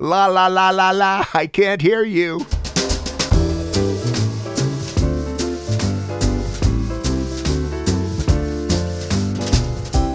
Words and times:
La 0.00 0.26
la 0.26 0.46
la 0.46 0.70
la 0.70 0.92
la, 0.92 1.24
I 1.34 1.48
can't 1.48 1.82
hear 1.82 2.04
you. 2.04 2.38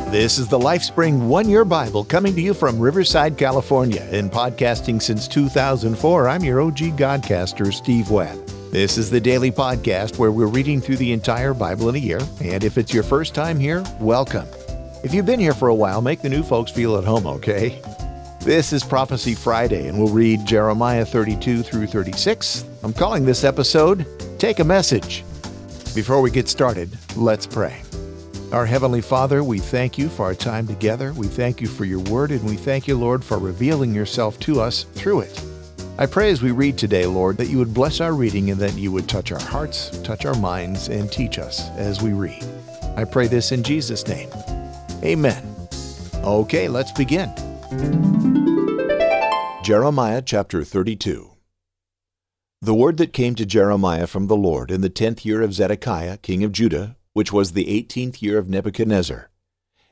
This 0.10 0.38
is 0.38 0.48
the 0.48 0.58
LifeSpring 0.58 1.28
One 1.28 1.50
Year 1.50 1.66
Bible 1.66 2.06
coming 2.06 2.34
to 2.34 2.40
you 2.40 2.54
from 2.54 2.80
Riverside, 2.80 3.38
California. 3.38 4.08
In 4.10 4.30
podcasting 4.30 5.02
since 5.02 5.28
2004, 5.28 6.30
I'm 6.30 6.46
your 6.46 6.62
OG 6.62 6.78
Godcaster, 6.96 7.74
Steve 7.74 8.10
Webb. 8.10 8.38
This 8.72 8.98
is 8.98 9.10
the 9.10 9.20
daily 9.20 9.52
podcast 9.52 10.18
where 10.18 10.32
we're 10.32 10.48
reading 10.48 10.80
through 10.80 10.98
the 10.98 11.12
entire 11.12 11.54
Bible 11.54 11.90
in 11.90 11.96
a 11.96 12.00
year. 12.00 12.22
And 12.42 12.64
if 12.64 12.78
it's 12.78 12.94
your 12.94 13.04
first 13.04 13.36
time 13.36 13.60
here, 13.60 13.84
welcome. 14.00 14.48
If 15.04 15.14
you've 15.14 15.26
been 15.26 15.42
here 15.42 15.54
for 15.54 15.68
a 15.68 15.76
while, 15.76 16.02
make 16.02 16.22
the 16.22 16.30
new 16.30 16.42
folks 16.42 16.72
feel 16.72 16.96
at 16.96 17.04
home, 17.04 17.28
okay? 17.28 17.82
This 18.44 18.74
is 18.74 18.84
Prophecy 18.84 19.36
Friday, 19.36 19.88
and 19.88 19.98
we'll 19.98 20.12
read 20.12 20.46
Jeremiah 20.46 21.06
32 21.06 21.64
through 21.64 21.88
36. 21.88 22.66
I'm 22.84 22.92
calling 22.92 23.24
this 23.24 23.46
episode 23.46 24.06
Take 24.38 24.60
a 24.60 24.66
Message. 24.66 25.24
Before 25.96 26.20
we 26.20 26.30
get 26.30 26.50
started, 26.50 26.90
let's 27.16 27.48
pray. 27.48 27.82
Our 28.52 28.66
Heavenly 28.66 29.00
Father, 29.00 29.46
we 29.46 29.60
thank 29.60 29.98
you 29.98 30.10
for 30.10 30.24
our 30.24 30.36
time 30.36 30.68
together. 30.68 31.14
We 31.14 31.28
thank 31.28 31.62
you 31.62 31.68
for 31.68 31.86
your 31.86 32.02
word, 32.02 32.32
and 32.32 32.44
we 32.44 32.58
thank 32.58 32.86
you, 32.86 32.98
Lord, 32.98 33.24
for 33.24 33.38
revealing 33.38 33.96
yourself 33.96 34.38
to 34.42 34.60
us 34.60 34.84
through 34.84 35.22
it. 35.22 35.42
I 35.98 36.06
pray 36.06 36.30
as 36.30 36.42
we 36.42 36.52
read 36.52 36.78
today, 36.78 37.06
Lord, 37.06 37.38
that 37.38 37.48
you 37.48 37.60
would 37.60 37.74
bless 37.74 38.02
our 38.02 38.14
reading 38.14 38.52
and 38.52 38.60
that 38.60 38.78
you 38.78 38.92
would 38.92 39.08
touch 39.08 39.32
our 39.32 39.40
hearts, 39.40 39.90
touch 40.02 40.26
our 40.26 40.36
minds, 40.36 40.90
and 40.90 41.10
teach 41.10 41.40
us 41.40 41.70
as 41.78 42.02
we 42.02 42.12
read. 42.12 42.44
I 42.98 43.06
pray 43.06 43.28
this 43.28 43.54
in 43.54 43.64
Jesus' 43.64 44.06
name. 44.06 44.30
Amen. 45.02 45.56
Okay, 46.26 46.68
let's 46.68 46.92
begin. 46.92 47.34
Jeremiah 49.64 50.22
chapter 50.22 50.66
32. 50.66 51.38
The 52.62 52.74
word 52.74 52.98
that 52.98 53.14
came 53.14 53.34
to 53.36 53.46
Jeremiah 53.46 54.08
from 54.08 54.28
the 54.28 54.36
Lord 54.36 54.70
in 54.70 54.82
the 54.82 54.90
tenth 54.90 55.26
year 55.26 55.42
of 55.42 55.54
Zedekiah, 55.54 56.18
king 56.18 56.44
of 56.44 56.52
Judah, 56.52 56.98
which 57.14 57.32
was 57.32 57.54
the 57.54 57.70
eighteenth 57.70 58.22
year 58.22 58.38
of 58.38 58.50
Nebuchadnezzar. 58.50 59.30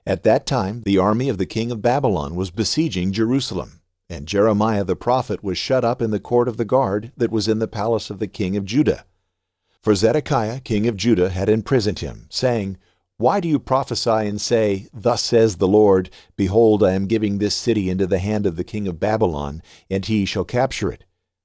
At 0.05 0.23
that 0.23 0.45
time, 0.45 0.81
the 0.81 0.97
army 0.97 1.29
of 1.29 1.37
the 1.37 1.45
king 1.45 1.71
of 1.71 1.81
Babylon 1.81 2.35
was 2.35 2.51
besieging 2.51 3.13
Jerusalem, 3.13 3.79
and 4.09 4.27
Jeremiah 4.27 4.83
the 4.83 4.97
prophet 4.97 5.41
was 5.41 5.57
shut 5.57 5.85
up 5.85 6.01
in 6.01 6.11
the 6.11 6.19
court 6.19 6.49
of 6.49 6.57
the 6.57 6.65
guard 6.65 7.13
that 7.15 7.31
was 7.31 7.47
in 7.47 7.59
the 7.59 7.65
palace 7.65 8.09
of 8.09 8.19
the 8.19 8.27
king 8.27 8.57
of 8.57 8.65
Judah. 8.65 9.05
For 9.81 9.95
Zedekiah, 9.95 10.59
king 10.59 10.85
of 10.85 10.97
Judah, 10.97 11.29
had 11.29 11.47
imprisoned 11.47 11.99
him, 11.99 12.27
saying, 12.29 12.77
Why 13.21 13.39
do 13.39 13.47
you 13.47 13.59
prophesy 13.59 14.09
and 14.09 14.41
say, 14.41 14.87
Thus 14.91 15.21
says 15.21 15.57
the 15.57 15.67
Lord, 15.67 16.09
Behold, 16.35 16.81
I 16.81 16.93
am 16.93 17.05
giving 17.05 17.37
this 17.37 17.53
city 17.53 17.87
into 17.87 18.07
the 18.07 18.17
hand 18.17 18.47
of 18.47 18.55
the 18.55 18.63
king 18.63 18.87
of 18.87 18.99
Babylon, 18.99 19.61
and 19.91 20.03
he 20.03 20.25
shall 20.25 20.43
capture 20.43 20.91
it? 20.91 21.03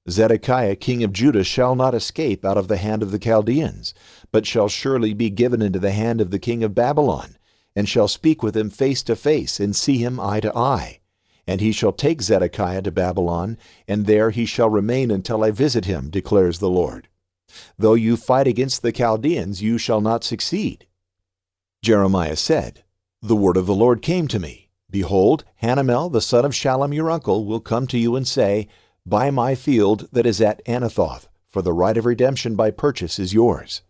Zedekiah 0.08 0.76
king 0.76 1.04
of 1.04 1.12
Judah 1.12 1.44
shall 1.44 1.74
not 1.74 1.94
escape 1.94 2.46
out 2.46 2.56
of 2.56 2.68
the 2.68 2.78
hand 2.78 3.02
of 3.02 3.10
the 3.10 3.18
Chaldeans, 3.18 3.92
but 4.32 4.46
shall 4.46 4.68
surely 4.68 5.12
be 5.12 5.28
given 5.28 5.60
into 5.60 5.78
the 5.78 5.90
hand 5.90 6.22
of 6.22 6.30
the 6.30 6.38
king 6.38 6.64
of 6.64 6.74
Babylon, 6.74 7.36
and 7.74 7.86
shall 7.86 8.08
speak 8.08 8.42
with 8.42 8.56
him 8.56 8.70
face 8.70 9.02
to 9.02 9.14
face, 9.14 9.60
and 9.60 9.76
see 9.76 9.98
him 9.98 10.18
eye 10.18 10.40
to 10.40 10.56
eye. 10.56 11.00
And 11.46 11.60
he 11.60 11.72
shall 11.72 11.92
take 11.92 12.22
Zedekiah 12.22 12.80
to 12.80 12.90
Babylon, 12.90 13.58
and 13.86 14.06
there 14.06 14.30
he 14.30 14.46
shall 14.46 14.70
remain 14.70 15.10
until 15.10 15.44
I 15.44 15.50
visit 15.50 15.84
him, 15.84 16.08
declares 16.08 16.58
the 16.58 16.70
Lord. 16.70 17.08
Though 17.76 17.92
you 17.92 18.16
fight 18.16 18.46
against 18.46 18.80
the 18.80 18.92
Chaldeans, 18.92 19.60
you 19.60 19.76
shall 19.76 20.00
not 20.00 20.24
succeed. 20.24 20.86
Jeremiah 21.86 22.34
said, 22.34 22.82
The 23.22 23.36
word 23.36 23.56
of 23.56 23.66
the 23.66 23.72
Lord 23.72 24.02
came 24.02 24.26
to 24.26 24.40
me. 24.40 24.70
Behold, 24.90 25.44
Hanamel 25.62 26.10
the 26.10 26.20
son 26.20 26.44
of 26.44 26.50
Shallum 26.50 26.92
your 26.92 27.08
uncle 27.12 27.44
will 27.44 27.60
come 27.60 27.86
to 27.86 27.96
you 27.96 28.16
and 28.16 28.26
say, 28.26 28.66
Buy 29.06 29.30
my 29.30 29.54
field 29.54 30.08
that 30.10 30.26
is 30.26 30.40
at 30.40 30.64
Anathoth, 30.66 31.28
for 31.46 31.62
the 31.62 31.72
right 31.72 31.96
of 31.96 32.04
redemption 32.04 32.56
by 32.56 32.72
purchase 32.72 33.20
is 33.20 33.32
yours. 33.32 33.82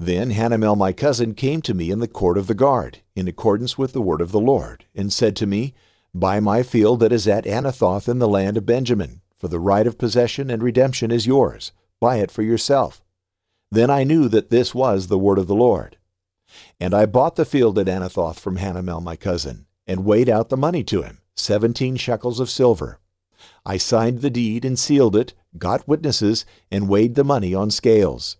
Then 0.00 0.30
Hanamel 0.30 0.78
my 0.78 0.94
cousin 0.94 1.34
came 1.34 1.60
to 1.60 1.74
me 1.74 1.90
in 1.90 1.98
the 1.98 2.08
court 2.08 2.38
of 2.38 2.46
the 2.46 2.54
guard, 2.54 3.02
in 3.14 3.28
accordance 3.28 3.76
with 3.76 3.92
the 3.92 4.00
word 4.00 4.22
of 4.22 4.32
the 4.32 4.40
Lord, 4.40 4.86
and 4.94 5.12
said 5.12 5.36
to 5.36 5.46
me, 5.46 5.74
Buy 6.14 6.40
my 6.40 6.62
field 6.62 7.00
that 7.00 7.12
is 7.12 7.28
at 7.28 7.44
Anathoth 7.44 8.08
in 8.08 8.18
the 8.18 8.26
land 8.26 8.56
of 8.56 8.64
Benjamin, 8.64 9.20
for 9.36 9.48
the 9.48 9.60
right 9.60 9.86
of 9.86 9.98
possession 9.98 10.48
and 10.48 10.62
redemption 10.62 11.10
is 11.10 11.26
yours. 11.26 11.72
Buy 12.00 12.16
it 12.16 12.30
for 12.30 12.40
yourself. 12.40 13.04
Then 13.70 13.90
I 13.90 14.04
knew 14.04 14.26
that 14.30 14.48
this 14.48 14.74
was 14.74 15.08
the 15.08 15.18
word 15.18 15.38
of 15.38 15.48
the 15.48 15.54
Lord. 15.54 15.98
And 16.78 16.92
I 16.92 17.06
bought 17.06 17.36
the 17.36 17.44
field 17.44 17.78
at 17.78 17.86
Anathoth 17.86 18.38
from 18.38 18.58
Hanamel 18.58 19.02
my 19.02 19.16
cousin, 19.16 19.66
and 19.86 20.04
weighed 20.04 20.28
out 20.28 20.50
the 20.50 20.56
money 20.56 20.84
to 20.84 21.02
him, 21.02 21.20
seventeen 21.34 21.96
shekels 21.96 22.38
of 22.38 22.50
silver. 22.50 23.00
I 23.64 23.76
signed 23.78 24.20
the 24.20 24.30
deed 24.30 24.64
and 24.64 24.78
sealed 24.78 25.16
it, 25.16 25.32
got 25.56 25.88
witnesses, 25.88 26.44
and 26.70 26.88
weighed 26.88 27.14
the 27.14 27.24
money 27.24 27.54
on 27.54 27.70
scales. 27.70 28.36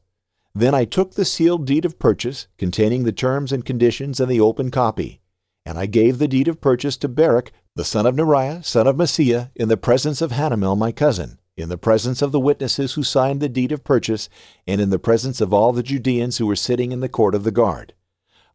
Then 0.55 0.75
I 0.75 0.85
took 0.85 1.15
the 1.15 1.25
sealed 1.25 1.67
deed 1.67 1.85
of 1.85 1.99
purchase, 1.99 2.47
containing 2.59 3.05
the 3.05 3.13
terms 3.13 3.53
and 3.53 3.65
conditions 3.65 4.21
and 4.21 4.31
the 4.31 4.41
open 4.41 4.71
copy, 4.71 5.21
and 5.65 5.79
I 5.79 5.87
gave 5.87 6.19
the 6.19 6.29
deed 6.29 6.49
of 6.49 6.61
purchase 6.61 6.97
to 6.99 7.09
Baruch, 7.09 7.53
the 7.75 7.85
son 7.85 8.07
of 8.07 8.15
Neriah, 8.15 8.65
son 8.65 8.87
of 8.87 8.97
Mahseiah, 8.97 9.51
in 9.55 9.69
the 9.69 9.77
presence 9.77 10.23
of 10.23 10.33
Hanamel 10.33 10.77
my 10.77 10.93
cousin, 10.93 11.39
in 11.57 11.69
the 11.69 11.77
presence 11.77 12.23
of 12.23 12.33
the 12.33 12.41
witnesses 12.41 12.95
who 12.95 13.03
signed 13.03 13.41
the 13.41 13.49
deed 13.49 13.73
of 13.73 13.85
purchase, 13.85 14.29
and 14.67 14.81
in 14.81 14.91
the 14.91 14.99
presence 14.99 15.41
of 15.41 15.53
all 15.53 15.73
the 15.73 15.83
Judeans 15.83 16.39
who 16.39 16.47
were 16.47 16.57
sitting 16.57 16.93
in 16.93 17.01
the 17.01 17.09
court 17.09 17.35
of 17.35 17.45
the 17.45 17.51
guard. 17.51 17.95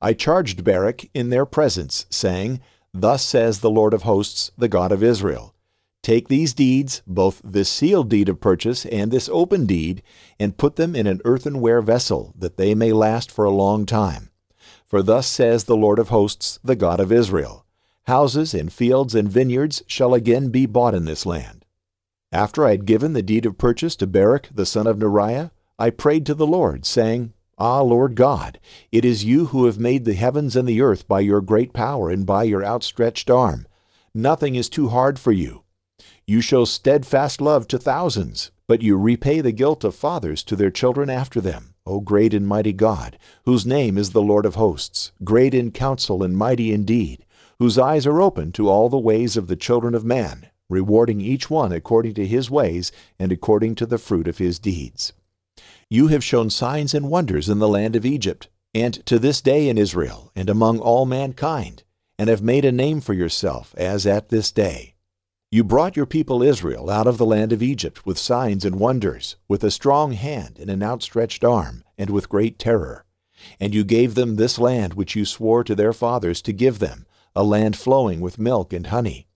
I 0.01 0.13
charged 0.13 0.63
Baruch 0.63 1.05
in 1.13 1.29
their 1.29 1.45
presence, 1.45 2.05
saying, 2.09 2.59
Thus 2.93 3.23
says 3.23 3.59
the 3.59 3.69
Lord 3.69 3.93
of 3.93 4.03
hosts, 4.03 4.51
the 4.57 4.67
God 4.67 4.91
of 4.91 5.03
Israel. 5.03 5.53
Take 6.01 6.27
these 6.27 6.55
deeds, 6.55 7.03
both 7.05 7.41
this 7.43 7.69
sealed 7.69 8.09
deed 8.09 8.27
of 8.27 8.41
purchase 8.41 8.87
and 8.87 9.11
this 9.11 9.29
open 9.31 9.67
deed, 9.67 10.01
and 10.39 10.57
put 10.57 10.75
them 10.75 10.95
in 10.95 11.05
an 11.05 11.21
earthenware 11.23 11.81
vessel, 11.81 12.33
that 12.37 12.57
they 12.57 12.73
may 12.73 12.91
last 12.91 13.31
for 13.31 13.45
a 13.45 13.51
long 13.51 13.85
time. 13.85 14.31
For 14.87 15.03
thus 15.03 15.27
says 15.27 15.65
the 15.65 15.77
Lord 15.77 15.99
of 15.99 16.09
hosts, 16.09 16.59
the 16.63 16.75
God 16.75 16.99
of 16.99 17.11
Israel 17.11 17.65
Houses 18.05 18.55
and 18.55 18.73
fields 18.73 19.13
and 19.13 19.29
vineyards 19.29 19.83
shall 19.85 20.15
again 20.15 20.49
be 20.49 20.65
bought 20.65 20.95
in 20.95 21.05
this 21.05 21.25
land. 21.25 21.65
After 22.31 22.65
I 22.65 22.71
had 22.71 22.85
given 22.85 23.13
the 23.13 23.21
deed 23.21 23.45
of 23.45 23.59
purchase 23.59 23.95
to 23.97 24.07
Baruch 24.07 24.49
the 24.51 24.65
son 24.65 24.87
of 24.87 24.97
Neriah, 24.97 25.51
I 25.77 25.91
prayed 25.91 26.25
to 26.25 26.33
the 26.33 26.47
Lord, 26.47 26.85
saying, 26.85 27.33
Ah, 27.63 27.81
Lord 27.81 28.15
God, 28.15 28.59
it 28.91 29.05
is 29.05 29.23
you 29.23 29.45
who 29.45 29.67
have 29.67 29.77
made 29.77 30.03
the 30.03 30.15
heavens 30.15 30.55
and 30.55 30.67
the 30.67 30.81
earth 30.81 31.07
by 31.07 31.19
your 31.19 31.41
great 31.41 31.73
power 31.73 32.09
and 32.09 32.25
by 32.25 32.41
your 32.41 32.65
outstretched 32.65 33.29
arm. 33.29 33.67
Nothing 34.15 34.55
is 34.55 34.67
too 34.67 34.89
hard 34.89 35.19
for 35.19 35.31
you. 35.31 35.61
You 36.25 36.41
show 36.41 36.65
steadfast 36.65 37.39
love 37.39 37.67
to 37.67 37.77
thousands, 37.77 38.49
but 38.65 38.81
you 38.81 38.97
repay 38.97 39.41
the 39.41 39.51
guilt 39.51 39.83
of 39.83 39.93
fathers 39.93 40.41
to 40.45 40.55
their 40.55 40.71
children 40.71 41.07
after 41.11 41.39
them, 41.39 41.75
O 41.85 41.99
great 41.99 42.33
and 42.33 42.47
mighty 42.47 42.73
God, 42.73 43.19
whose 43.45 43.63
name 43.63 43.95
is 43.95 44.09
the 44.09 44.23
Lord 44.23 44.47
of 44.47 44.55
hosts, 44.55 45.11
great 45.23 45.53
in 45.53 45.69
counsel 45.69 46.23
and 46.23 46.35
mighty 46.35 46.73
in 46.73 46.83
deed, 46.83 47.27
whose 47.59 47.77
eyes 47.77 48.07
are 48.07 48.23
open 48.23 48.51
to 48.53 48.69
all 48.69 48.89
the 48.89 48.97
ways 48.97 49.37
of 49.37 49.45
the 49.45 49.55
children 49.55 49.93
of 49.93 50.03
man, 50.03 50.47
rewarding 50.67 51.21
each 51.21 51.51
one 51.51 51.71
according 51.71 52.15
to 52.15 52.25
his 52.25 52.49
ways 52.49 52.91
and 53.19 53.31
according 53.31 53.75
to 53.75 53.85
the 53.85 53.99
fruit 53.99 54.27
of 54.27 54.39
his 54.39 54.57
deeds. 54.57 55.13
You 55.93 56.07
have 56.07 56.23
shown 56.23 56.49
signs 56.49 56.93
and 56.93 57.09
wonders 57.09 57.49
in 57.49 57.59
the 57.59 57.67
land 57.67 57.97
of 57.97 58.05
Egypt, 58.05 58.47
and 58.73 59.05
to 59.05 59.19
this 59.19 59.41
day 59.41 59.67
in 59.67 59.77
Israel, 59.77 60.31
and 60.37 60.49
among 60.49 60.79
all 60.79 61.05
mankind, 61.05 61.83
and 62.17 62.29
have 62.29 62.41
made 62.41 62.63
a 62.63 62.71
name 62.71 63.01
for 63.01 63.13
yourself, 63.13 63.75
as 63.75 64.07
at 64.07 64.29
this 64.29 64.53
day. 64.53 64.95
You 65.51 65.65
brought 65.65 65.97
your 65.97 66.05
people 66.05 66.41
Israel 66.41 66.89
out 66.89 67.07
of 67.07 67.17
the 67.17 67.25
land 67.25 67.51
of 67.51 67.61
Egypt 67.61 68.05
with 68.05 68.17
signs 68.17 68.63
and 68.63 68.79
wonders, 68.79 69.35
with 69.49 69.65
a 69.65 69.69
strong 69.69 70.13
hand 70.13 70.59
and 70.61 70.69
an 70.69 70.81
outstretched 70.81 71.43
arm, 71.43 71.83
and 71.97 72.09
with 72.09 72.29
great 72.29 72.57
terror. 72.57 73.03
And 73.59 73.75
you 73.75 73.83
gave 73.83 74.15
them 74.15 74.37
this 74.37 74.57
land 74.57 74.93
which 74.93 75.13
you 75.17 75.25
swore 75.25 75.65
to 75.65 75.75
their 75.75 75.91
fathers 75.91 76.41
to 76.43 76.53
give 76.53 76.79
them, 76.79 77.05
a 77.35 77.43
land 77.43 77.75
flowing 77.75 78.21
with 78.21 78.39
milk 78.39 78.71
and 78.71 78.87
honey. 78.87 79.27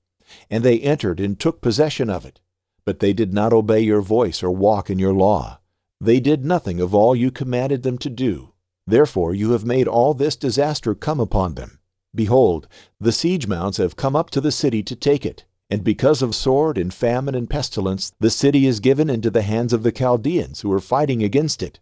And 0.49 0.63
they 0.63 0.79
entered 0.79 1.19
and 1.19 1.37
took 1.37 1.59
possession 1.59 2.09
of 2.09 2.25
it. 2.25 2.39
But 2.85 2.99
they 2.99 3.11
did 3.11 3.33
not 3.33 3.51
obey 3.51 3.81
your 3.81 3.99
voice 3.99 4.41
or 4.41 4.51
walk 4.51 4.89
in 4.89 4.99
your 4.99 5.13
law. 5.13 5.59
They 6.05 6.19
did 6.19 6.45
nothing 6.45 6.79
of 6.79 6.95
all 6.95 7.15
you 7.15 7.31
commanded 7.31 7.83
them 7.83 7.97
to 7.99 8.09
do. 8.09 8.53
Therefore 8.87 9.33
you 9.33 9.51
have 9.51 9.65
made 9.65 9.87
all 9.87 10.13
this 10.13 10.35
disaster 10.35 10.95
come 10.95 11.19
upon 11.19 11.55
them. 11.55 11.79
Behold, 12.13 12.67
the 12.99 13.11
siege 13.11 13.47
mounts 13.47 13.77
have 13.77 13.95
come 13.95 14.15
up 14.15 14.29
to 14.29 14.41
the 14.41 14.51
city 14.51 14.81
to 14.83 14.95
take 14.95 15.25
it 15.25 15.45
and 15.69 15.83
because 15.83 16.21
of 16.21 16.35
sword 16.35 16.77
and 16.77 16.93
famine 16.93 17.35
and 17.35 17.49
pestilence, 17.49 18.13
the 18.19 18.29
city 18.29 18.67
is 18.67 18.79
given 18.79 19.09
into 19.09 19.31
the 19.31 19.41
hands 19.41 19.73
of 19.73 19.83
the 19.83 19.91
Chaldeans 19.91 20.61
who 20.61 20.71
are 20.71 20.79
fighting 20.79 21.23
against 21.23 21.63
it. 21.63 21.79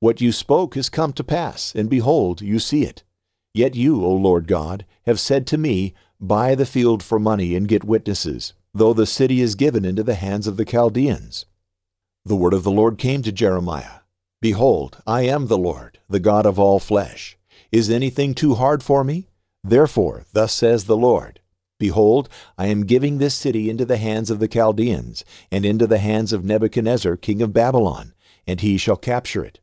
What 0.00 0.20
you 0.20 0.32
spoke 0.32 0.76
has 0.76 0.88
come 0.88 1.12
to 1.14 1.24
pass, 1.24 1.74
and 1.74 1.90
behold, 1.90 2.40
you 2.40 2.58
see 2.58 2.84
it. 2.84 3.02
Yet 3.52 3.74
you, 3.74 4.04
O 4.04 4.12
Lord 4.12 4.46
God, 4.46 4.86
have 5.04 5.20
said 5.20 5.46
to 5.48 5.58
me, 5.58 5.94
Buy 6.20 6.54
the 6.54 6.66
field 6.66 7.02
for 7.02 7.18
money 7.18 7.54
and 7.54 7.68
get 7.68 7.84
witnesses, 7.84 8.54
though 8.72 8.92
the 8.92 9.06
city 9.06 9.40
is 9.40 9.54
given 9.54 9.84
into 9.84 10.02
the 10.02 10.14
hands 10.14 10.46
of 10.46 10.56
the 10.56 10.64
Chaldeans. 10.64 11.44
The 12.28 12.36
word 12.36 12.52
of 12.52 12.62
the 12.62 12.70
Lord 12.70 12.98
came 12.98 13.22
to 13.22 13.32
Jeremiah 13.32 14.00
Behold, 14.42 14.98
I 15.06 15.22
am 15.22 15.46
the 15.46 15.56
Lord, 15.56 15.98
the 16.10 16.20
God 16.20 16.44
of 16.44 16.58
all 16.58 16.78
flesh. 16.78 17.38
Is 17.72 17.88
anything 17.88 18.34
too 18.34 18.56
hard 18.56 18.82
for 18.82 19.02
me? 19.02 19.28
Therefore, 19.64 20.26
thus 20.34 20.52
says 20.52 20.84
the 20.84 20.94
Lord 20.94 21.40
Behold, 21.78 22.28
I 22.58 22.66
am 22.66 22.84
giving 22.84 23.16
this 23.16 23.34
city 23.34 23.70
into 23.70 23.86
the 23.86 23.96
hands 23.96 24.28
of 24.28 24.40
the 24.40 24.46
Chaldeans, 24.46 25.24
and 25.50 25.64
into 25.64 25.86
the 25.86 25.96
hands 25.96 26.34
of 26.34 26.44
Nebuchadnezzar 26.44 27.16
king 27.16 27.40
of 27.40 27.54
Babylon, 27.54 28.12
and 28.46 28.60
he 28.60 28.76
shall 28.76 28.98
capture 28.98 29.42
it. 29.42 29.60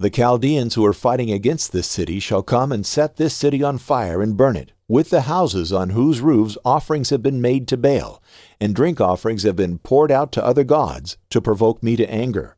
The 0.00 0.10
Chaldeans 0.10 0.74
who 0.74 0.84
are 0.84 0.92
fighting 0.92 1.30
against 1.30 1.70
this 1.70 1.86
city 1.86 2.18
shall 2.18 2.42
come 2.42 2.72
and 2.72 2.84
set 2.84 3.14
this 3.16 3.32
city 3.32 3.62
on 3.62 3.78
fire 3.78 4.20
and 4.20 4.36
burn 4.36 4.56
it, 4.56 4.72
with 4.88 5.10
the 5.10 5.22
houses 5.22 5.72
on 5.72 5.90
whose 5.90 6.20
roofs 6.20 6.58
offerings 6.64 7.10
have 7.10 7.22
been 7.22 7.40
made 7.40 7.68
to 7.68 7.76
Baal, 7.76 8.20
and 8.60 8.74
drink 8.74 9.00
offerings 9.00 9.44
have 9.44 9.54
been 9.54 9.78
poured 9.78 10.10
out 10.10 10.32
to 10.32 10.44
other 10.44 10.64
gods, 10.64 11.16
to 11.30 11.40
provoke 11.40 11.80
me 11.80 11.94
to 11.94 12.12
anger. 12.12 12.56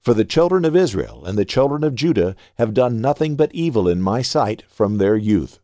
For 0.00 0.14
the 0.14 0.24
children 0.24 0.64
of 0.64 0.76
Israel 0.76 1.24
and 1.26 1.36
the 1.36 1.44
children 1.44 1.82
of 1.82 1.96
Judah 1.96 2.36
have 2.58 2.74
done 2.74 3.00
nothing 3.00 3.34
but 3.34 3.52
evil 3.52 3.88
in 3.88 4.00
my 4.00 4.22
sight 4.22 4.62
from 4.68 4.98
their 4.98 5.16
youth. 5.16 5.58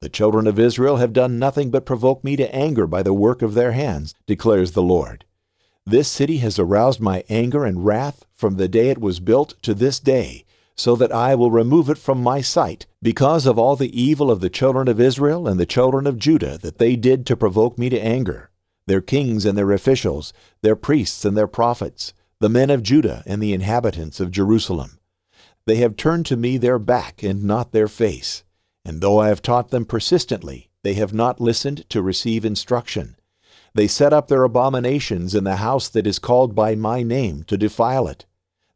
The 0.00 0.08
children 0.08 0.46
of 0.46 0.60
Israel 0.60 0.98
have 0.98 1.12
done 1.12 1.40
nothing 1.40 1.72
but 1.72 1.84
provoke 1.84 2.22
me 2.22 2.36
to 2.36 2.54
anger 2.54 2.86
by 2.86 3.02
the 3.02 3.12
work 3.12 3.42
of 3.42 3.54
their 3.54 3.72
hands, 3.72 4.14
declares 4.28 4.72
the 4.72 4.82
Lord. 4.82 5.24
This 5.88 6.08
city 6.08 6.38
has 6.38 6.58
aroused 6.58 7.00
my 7.00 7.22
anger 7.28 7.64
and 7.64 7.86
wrath 7.86 8.24
from 8.34 8.56
the 8.56 8.66
day 8.66 8.90
it 8.90 9.00
was 9.00 9.20
built 9.20 9.54
to 9.62 9.72
this 9.72 10.00
day, 10.00 10.44
so 10.74 10.96
that 10.96 11.12
I 11.12 11.36
will 11.36 11.52
remove 11.52 11.88
it 11.88 11.96
from 11.96 12.20
my 12.20 12.40
sight, 12.40 12.86
because 13.00 13.46
of 13.46 13.56
all 13.56 13.76
the 13.76 13.98
evil 13.98 14.28
of 14.28 14.40
the 14.40 14.50
children 14.50 14.88
of 14.88 15.00
Israel 15.00 15.46
and 15.46 15.60
the 15.60 15.64
children 15.64 16.08
of 16.08 16.18
Judah 16.18 16.58
that 16.58 16.78
they 16.78 16.96
did 16.96 17.24
to 17.26 17.36
provoke 17.36 17.78
me 17.78 17.88
to 17.88 18.00
anger, 18.00 18.50
their 18.88 19.00
kings 19.00 19.44
and 19.44 19.56
their 19.56 19.70
officials, 19.70 20.32
their 20.60 20.74
priests 20.74 21.24
and 21.24 21.36
their 21.36 21.46
prophets, 21.46 22.12
the 22.40 22.48
men 22.48 22.68
of 22.68 22.82
Judah 22.82 23.22
and 23.24 23.40
the 23.40 23.52
inhabitants 23.52 24.18
of 24.18 24.32
Jerusalem. 24.32 24.98
They 25.66 25.76
have 25.76 25.96
turned 25.96 26.26
to 26.26 26.36
me 26.36 26.58
their 26.58 26.80
back 26.80 27.22
and 27.22 27.44
not 27.44 27.70
their 27.70 27.88
face. 27.88 28.42
And 28.84 29.00
though 29.00 29.18
I 29.18 29.28
have 29.28 29.40
taught 29.40 29.70
them 29.70 29.84
persistently, 29.84 30.68
they 30.82 30.94
have 30.94 31.14
not 31.14 31.40
listened 31.40 31.88
to 31.90 32.02
receive 32.02 32.44
instruction. 32.44 33.16
They 33.76 33.88
set 33.88 34.14
up 34.14 34.28
their 34.28 34.42
abominations 34.42 35.34
in 35.34 35.44
the 35.44 35.56
house 35.56 35.90
that 35.90 36.06
is 36.06 36.18
called 36.18 36.54
by 36.54 36.74
my 36.74 37.02
name 37.02 37.42
to 37.42 37.58
defile 37.58 38.08
it. 38.08 38.24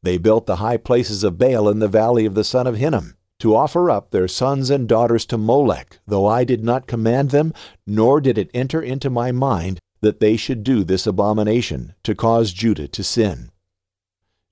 They 0.02 0.19
built 0.19 0.44
the 0.44 0.56
high 0.56 0.76
places 0.76 1.25
of 1.25 1.38
Baal 1.38 1.70
in 1.70 1.79
the 1.79 1.88
valley 1.88 2.26
of 2.26 2.35
the 2.35 2.44
son 2.44 2.67
of 2.67 2.76
Hinnom, 2.76 3.17
to 3.38 3.56
offer 3.56 3.91
up 3.91 4.11
their 4.11 4.29
sons 4.29 4.69
and 4.69 4.87
daughters 4.87 5.25
to 5.26 5.38
Molech, 5.38 6.00
though 6.06 6.26
I 6.26 6.44
did 6.44 6.62
not 6.62 6.87
command 6.87 7.31
them, 7.31 7.55
nor 7.87 8.20
did 8.20 8.37
it 8.37 8.50
enter 8.52 8.82
into 8.82 9.08
my 9.08 9.32
mind 9.32 9.79
that 10.02 10.20
they 10.20 10.37
should 10.37 10.62
do 10.62 10.85
this 10.85 11.06
abomination, 11.06 11.94
to 12.02 12.14
cause 12.14 12.52
Judah 12.52 12.88
to 12.88 13.02
sin. 13.02 13.52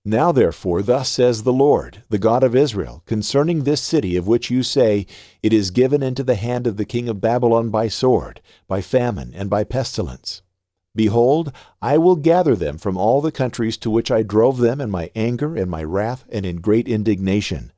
Now 0.09 0.33
therefore, 0.33 0.81
thus 0.81 1.11
says 1.11 1.43
the 1.43 1.53
Lord, 1.53 2.03
the 2.09 2.19
God 2.19 2.43
of 2.43 2.57
Israel, 2.57 3.03
concerning 3.05 3.65
this 3.65 3.83
city 3.83 4.17
of 4.17 4.27
which 4.27 4.51
you 4.51 4.63
say, 4.63 5.05
It 5.43 5.53
is 5.53 5.71
given 5.71 6.03
into 6.03 6.25
the 6.25 6.37
hand 6.37 6.67
of 6.67 6.79
the 6.79 6.87
king 6.87 7.11
of 7.11 7.21
Babylon 7.21 7.69
by 7.69 7.89
sword, 7.89 8.41
by 8.67 8.81
famine, 8.81 9.35
and 9.35 9.51
by 9.51 9.65
pestilence. 9.65 10.41
Behold, 10.97 11.53
I 11.83 11.99
will 11.99 12.17
gather 12.17 12.57
them 12.57 12.79
from 12.79 12.97
all 12.97 13.21
the 13.21 13.31
countries 13.31 13.77
to 13.77 13.91
which 13.91 14.11
I 14.11 14.23
drove 14.23 14.57
them 14.57 14.81
in 14.81 14.91
my 14.91 15.11
anger 15.15 15.55
and 15.55 15.71
my 15.71 15.85
wrath 15.85 16.25
and 16.31 16.47
in 16.47 16.63
great 16.63 16.89
indignation. 16.89 17.71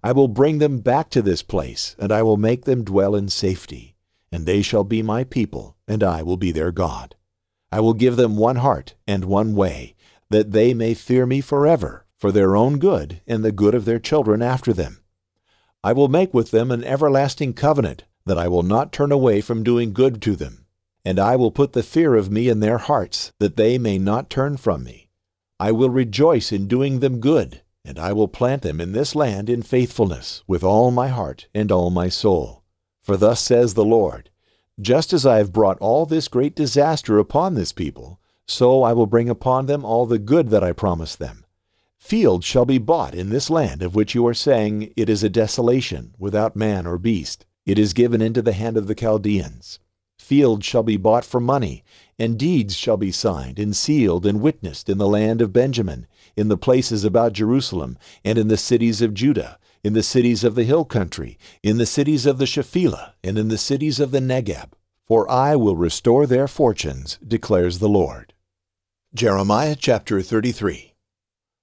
I 0.00 0.12
will 0.12 0.28
bring 0.28 0.58
them 0.58 0.78
back 0.78 1.10
to 1.10 1.22
this 1.22 1.42
place, 1.42 1.96
and 1.98 2.12
I 2.12 2.22
will 2.22 2.36
make 2.36 2.66
them 2.66 2.84
dwell 2.84 3.16
in 3.16 3.28
safety. 3.28 3.96
And 4.30 4.46
they 4.46 4.62
shall 4.62 4.84
be 4.84 5.02
my 5.02 5.24
people, 5.24 5.74
and 5.88 6.04
I 6.04 6.22
will 6.22 6.36
be 6.36 6.52
their 6.52 6.70
God. 6.70 7.16
I 7.72 7.80
will 7.80 7.94
give 7.94 8.14
them 8.14 8.36
one 8.36 8.56
heart 8.56 8.94
and 9.08 9.24
one 9.24 9.56
way 9.56 9.96
that 10.30 10.52
they 10.52 10.74
may 10.74 10.94
fear 10.94 11.26
me 11.26 11.40
forever, 11.40 12.06
for 12.16 12.32
their 12.32 12.56
own 12.56 12.78
good 12.78 13.20
and 13.26 13.44
the 13.44 13.52
good 13.52 13.74
of 13.74 13.84
their 13.84 13.98
children 13.98 14.42
after 14.42 14.72
them. 14.72 15.00
I 15.82 15.92
will 15.92 16.08
make 16.08 16.32
with 16.32 16.50
them 16.50 16.70
an 16.70 16.82
everlasting 16.84 17.52
covenant, 17.52 18.04
that 18.24 18.38
I 18.38 18.48
will 18.48 18.62
not 18.62 18.92
turn 18.92 19.12
away 19.12 19.40
from 19.42 19.62
doing 19.62 19.92
good 19.92 20.22
to 20.22 20.34
them. 20.34 20.66
And 21.04 21.18
I 21.18 21.36
will 21.36 21.50
put 21.50 21.74
the 21.74 21.82
fear 21.82 22.14
of 22.14 22.30
me 22.30 22.48
in 22.48 22.60
their 22.60 22.78
hearts, 22.78 23.32
that 23.38 23.56
they 23.56 23.76
may 23.76 23.98
not 23.98 24.30
turn 24.30 24.56
from 24.56 24.84
me. 24.84 25.10
I 25.60 25.72
will 25.72 25.90
rejoice 25.90 26.50
in 26.50 26.66
doing 26.66 27.00
them 27.00 27.20
good, 27.20 27.60
and 27.84 27.98
I 27.98 28.14
will 28.14 28.28
plant 28.28 28.62
them 28.62 28.80
in 28.80 28.92
this 28.92 29.14
land 29.14 29.50
in 29.50 29.60
faithfulness, 29.62 30.42
with 30.46 30.64
all 30.64 30.90
my 30.90 31.08
heart 31.08 31.48
and 31.54 31.70
all 31.70 31.90
my 31.90 32.08
soul. 32.08 32.64
For 33.02 33.18
thus 33.18 33.40
says 33.40 33.74
the 33.74 33.84
Lord, 33.84 34.30
Just 34.80 35.12
as 35.12 35.26
I 35.26 35.36
have 35.36 35.52
brought 35.52 35.78
all 35.80 36.06
this 36.06 36.28
great 36.28 36.56
disaster 36.56 37.18
upon 37.18 37.54
this 37.54 37.72
people, 37.72 38.18
so 38.46 38.82
I 38.82 38.92
will 38.92 39.06
bring 39.06 39.28
upon 39.28 39.66
them 39.66 39.84
all 39.84 40.06
the 40.06 40.18
good 40.18 40.50
that 40.50 40.64
I 40.64 40.72
promised 40.72 41.18
them. 41.18 41.44
Fields 41.98 42.44
shall 42.44 42.66
be 42.66 42.76
bought 42.76 43.14
in 43.14 43.30
this 43.30 43.48
land 43.48 43.82
of 43.82 43.94
which 43.94 44.14
you 44.14 44.26
are 44.26 44.34
saying, 44.34 44.92
It 44.94 45.08
is 45.08 45.22
a 45.22 45.30
desolation, 45.30 46.14
without 46.18 46.54
man 46.54 46.86
or 46.86 46.98
beast. 46.98 47.46
It 47.64 47.78
is 47.78 47.94
given 47.94 48.20
into 48.20 48.42
the 48.42 48.52
hand 48.52 48.76
of 48.76 48.86
the 48.86 48.94
Chaldeans. 48.94 49.78
Fields 50.18 50.66
shall 50.66 50.82
be 50.82 50.98
bought 50.98 51.24
for 51.24 51.40
money, 51.40 51.82
and 52.18 52.38
deeds 52.38 52.76
shall 52.76 52.98
be 52.98 53.10
signed, 53.10 53.58
and 53.58 53.74
sealed, 53.74 54.26
and 54.26 54.42
witnessed 54.42 54.90
in 54.90 54.98
the 54.98 55.08
land 55.08 55.40
of 55.40 55.54
Benjamin, 55.54 56.06
in 56.36 56.48
the 56.48 56.58
places 56.58 57.04
about 57.04 57.32
Jerusalem, 57.32 57.96
and 58.22 58.36
in 58.36 58.48
the 58.48 58.58
cities 58.58 59.00
of 59.00 59.14
Judah, 59.14 59.58
in 59.82 59.94
the 59.94 60.02
cities 60.02 60.44
of 60.44 60.56
the 60.56 60.64
hill 60.64 60.84
country, 60.84 61.38
in 61.62 61.78
the 61.78 61.86
cities 61.86 62.26
of 62.26 62.36
the 62.36 62.46
Shephelah, 62.46 63.14
and 63.24 63.38
in 63.38 63.48
the 63.48 63.56
cities 63.56 63.98
of 63.98 64.10
the 64.10 64.20
Negeb. 64.20 64.72
For 65.06 65.30
I 65.30 65.56
will 65.56 65.76
restore 65.76 66.26
their 66.26 66.48
fortunes, 66.48 67.18
declares 67.26 67.78
the 67.78 67.88
Lord. 67.88 68.33
Jeremiah 69.16 69.76
chapter 69.78 70.20
33 70.22 70.92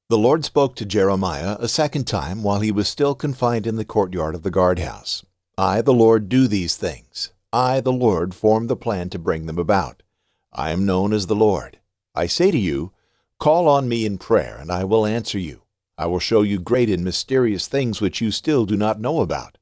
The 0.08 0.18
Lord 0.18 0.46
spoke 0.46 0.74
to 0.78 0.86
Jeremiah 0.86 1.58
a 1.60 1.68
second 1.68 2.06
time 2.08 2.44
while 2.44 2.62
he 2.62 2.72
was 2.72 2.88
still 2.88 3.14
confined 3.14 3.68
in 3.68 3.76
the 3.76 3.84
courtyard 3.84 4.36
of 4.36 4.44
the 4.44 4.50
guardhouse. 4.50 5.26
I, 5.58 5.82
the 5.82 5.92
Lord, 5.92 6.30
do 6.30 6.48
these 6.48 6.78
things. 6.78 7.34
I, 7.52 7.82
the 7.82 7.92
Lord, 7.92 8.34
form 8.34 8.68
the 8.68 8.78
plan 8.78 9.10
to 9.10 9.20
bring 9.20 9.48
them 9.48 9.58
about. 9.58 10.02
I 10.54 10.72
am 10.72 10.86
known 10.86 11.12
as 11.12 11.28
the 11.28 11.36
Lord. 11.36 11.80
I 12.16 12.26
say 12.26 12.52
to 12.52 12.58
you, 12.58 12.94
Call 13.38 13.68
on 13.68 13.90
me 13.90 14.06
in 14.06 14.18
prayer, 14.18 14.56
and 14.58 14.72
I 14.72 14.86
will 14.86 15.06
answer 15.06 15.38
you. 15.38 15.64
I 15.98 16.06
will 16.06 16.20
show 16.20 16.44
you 16.44 16.58
great 16.58 16.90
and 16.90 17.04
mysterious 17.04 17.68
things 17.68 18.00
which 18.00 18.22
you 18.22 18.32
still 18.32 18.66
do 18.66 18.78
not 18.78 19.02
know 19.02 19.20
about. 19.20 19.58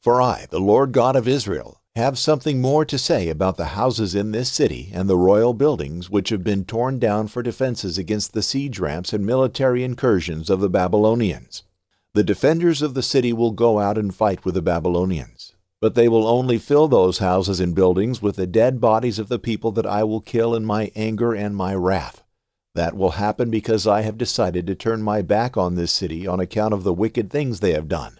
For 0.00 0.22
I, 0.22 0.46
the 0.48 0.60
Lord 0.60 0.92
God 0.92 1.14
of 1.14 1.28
Israel, 1.28 1.82
have 1.96 2.18
something 2.18 2.60
more 2.60 2.84
to 2.84 2.98
say 2.98 3.28
about 3.28 3.56
the 3.56 3.66
houses 3.66 4.16
in 4.16 4.32
this 4.32 4.50
city 4.50 4.90
and 4.92 5.08
the 5.08 5.16
royal 5.16 5.54
buildings 5.54 6.10
which 6.10 6.30
have 6.30 6.42
been 6.42 6.64
torn 6.64 6.98
down 6.98 7.28
for 7.28 7.40
defenses 7.40 7.96
against 7.96 8.32
the 8.32 8.42
siege 8.42 8.80
ramps 8.80 9.12
and 9.12 9.24
military 9.24 9.84
incursions 9.84 10.50
of 10.50 10.58
the 10.58 10.68
Babylonians. 10.68 11.62
The 12.12 12.24
defenders 12.24 12.82
of 12.82 12.94
the 12.94 13.02
city 13.02 13.32
will 13.32 13.52
go 13.52 13.78
out 13.78 13.96
and 13.96 14.12
fight 14.12 14.44
with 14.44 14.54
the 14.54 14.62
Babylonians, 14.62 15.54
but 15.80 15.94
they 15.94 16.08
will 16.08 16.26
only 16.26 16.58
fill 16.58 16.88
those 16.88 17.18
houses 17.18 17.60
and 17.60 17.76
buildings 17.76 18.20
with 18.20 18.34
the 18.34 18.46
dead 18.48 18.80
bodies 18.80 19.20
of 19.20 19.28
the 19.28 19.38
people 19.38 19.70
that 19.72 19.86
I 19.86 20.02
will 20.02 20.20
kill 20.20 20.52
in 20.56 20.64
my 20.64 20.90
anger 20.96 21.32
and 21.32 21.54
my 21.54 21.76
wrath. 21.76 22.24
That 22.74 22.96
will 22.96 23.12
happen 23.12 23.50
because 23.50 23.86
I 23.86 24.02
have 24.02 24.18
decided 24.18 24.66
to 24.66 24.74
turn 24.74 25.00
my 25.00 25.22
back 25.22 25.56
on 25.56 25.76
this 25.76 25.92
city 25.92 26.26
on 26.26 26.40
account 26.40 26.74
of 26.74 26.82
the 26.82 26.92
wicked 26.92 27.30
things 27.30 27.60
they 27.60 27.72
have 27.72 27.86
done 27.86 28.18